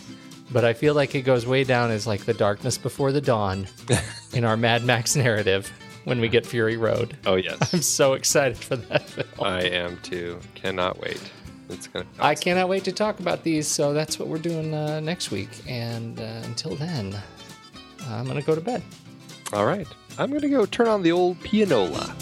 [0.53, 3.67] But I feel like it goes way down as like the darkness before the dawn
[4.33, 5.71] in our Mad Max narrative
[6.03, 7.17] when we get Fury Road.
[7.25, 9.27] Oh yes, I'm so excited for that film.
[9.41, 10.39] I am too.
[10.55, 11.19] Cannot wait.
[11.69, 12.05] It's gonna.
[12.19, 13.67] I cannot wait to talk about these.
[13.67, 15.49] So that's what we're doing uh, next week.
[15.67, 17.15] And uh, until then,
[18.07, 18.83] I'm going to go to bed.
[19.53, 19.87] All right.
[20.17, 22.15] I'm going to go turn on the old pianola.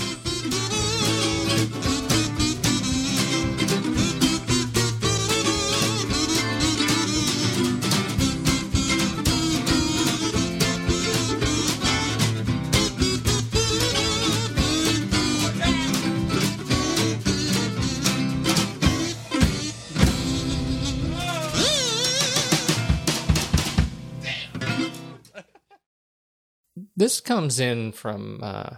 [27.01, 28.75] This comes in from uh,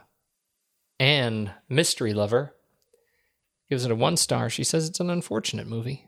[0.98, 2.56] Anne, mystery lover.
[3.70, 4.50] Gives it a one star.
[4.50, 6.08] She says it's an unfortunate movie.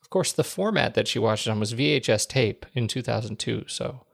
[0.00, 3.64] Of course, the format that she watched it on was VHS tape in 2002.
[3.66, 4.06] So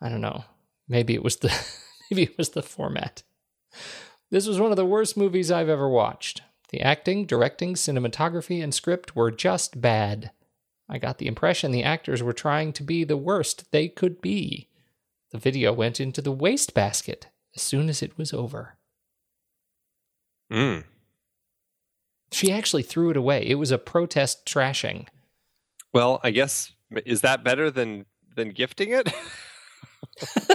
[0.00, 0.44] I don't know.
[0.86, 1.52] Maybe it was the
[2.12, 3.24] maybe it was the format.
[4.30, 6.42] This was one of the worst movies I've ever watched.
[6.68, 10.30] The acting, directing, cinematography, and script were just bad.
[10.88, 14.68] I got the impression the actors were trying to be the worst they could be.
[15.34, 18.76] The video went into the wastebasket as soon as it was over.
[20.52, 20.84] Mm.
[22.30, 23.44] She actually threw it away.
[23.44, 25.08] It was a protest trashing.
[25.92, 26.70] Well, I guess
[27.04, 28.06] is that better than
[28.36, 29.12] than gifting it?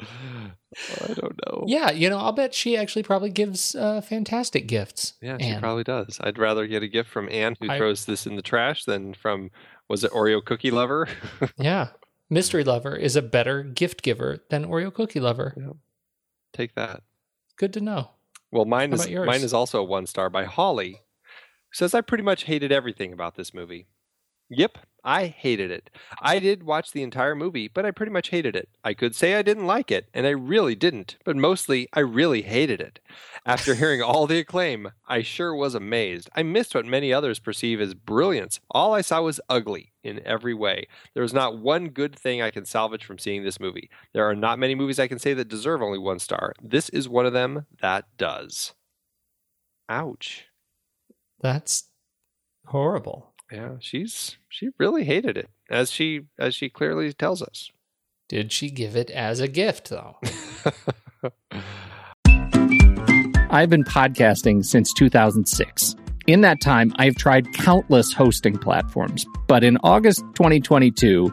[0.00, 1.64] I don't know.
[1.66, 5.12] Yeah, you know, I'll bet she actually probably gives uh, fantastic gifts.
[5.20, 5.60] Yeah, she Anne.
[5.60, 6.18] probably does.
[6.22, 9.12] I'd rather get a gift from Anne who I- throws this in the trash than
[9.12, 9.50] from
[9.90, 11.06] was it Oreo Cookie Lover?
[11.58, 11.88] Yeah.
[12.30, 15.54] Mystery Lover is a better gift giver than Oreo Cookie Lover.
[16.52, 17.02] Take that.
[17.56, 18.12] Good to know.
[18.52, 22.00] Well, mine How is mine is also a one star by Holly, who says I
[22.00, 23.88] pretty much hated everything about this movie.
[24.48, 25.90] Yep, I hated it.
[26.20, 28.68] I did watch the entire movie, but I pretty much hated it.
[28.84, 32.42] I could say I didn't like it, and I really didn't, but mostly I really
[32.42, 33.00] hated it.
[33.46, 36.28] After hearing all the acclaim, I sure was amazed.
[36.34, 38.60] I missed what many others perceive as brilliance.
[38.70, 40.86] All I saw was ugly in every way.
[41.14, 43.90] There is not one good thing I can salvage from seeing this movie.
[44.12, 46.52] There are not many movies I can say that deserve only one star.
[46.62, 48.74] This is one of them that does.
[49.88, 50.46] Ouch.
[51.40, 51.88] That's
[52.66, 53.29] horrible.
[53.50, 57.70] Yeah, she's she really hated it, as she as she clearly tells us.
[58.28, 60.18] Did she give it as a gift, though?
[63.50, 65.96] I've been podcasting since 2006.
[66.28, 71.28] In that time, I've tried countless hosting platforms, but in August 2022,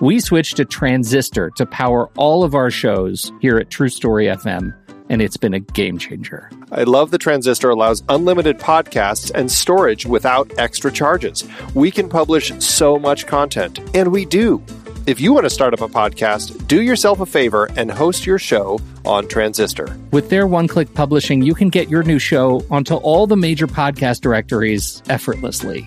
[0.00, 4.72] we switched to Transistor to power all of our shows here at True Story FM,
[5.08, 6.50] and it's been a game changer.
[6.72, 11.44] I love the Transistor allows unlimited podcasts and storage without extra charges.
[11.74, 14.62] We can publish so much content, and we do.
[15.06, 18.40] If you want to start up a podcast, do yourself a favor and host your
[18.40, 19.96] show on Transistor.
[20.10, 23.68] With their one click publishing, you can get your new show onto all the major
[23.68, 25.86] podcast directories effortlessly.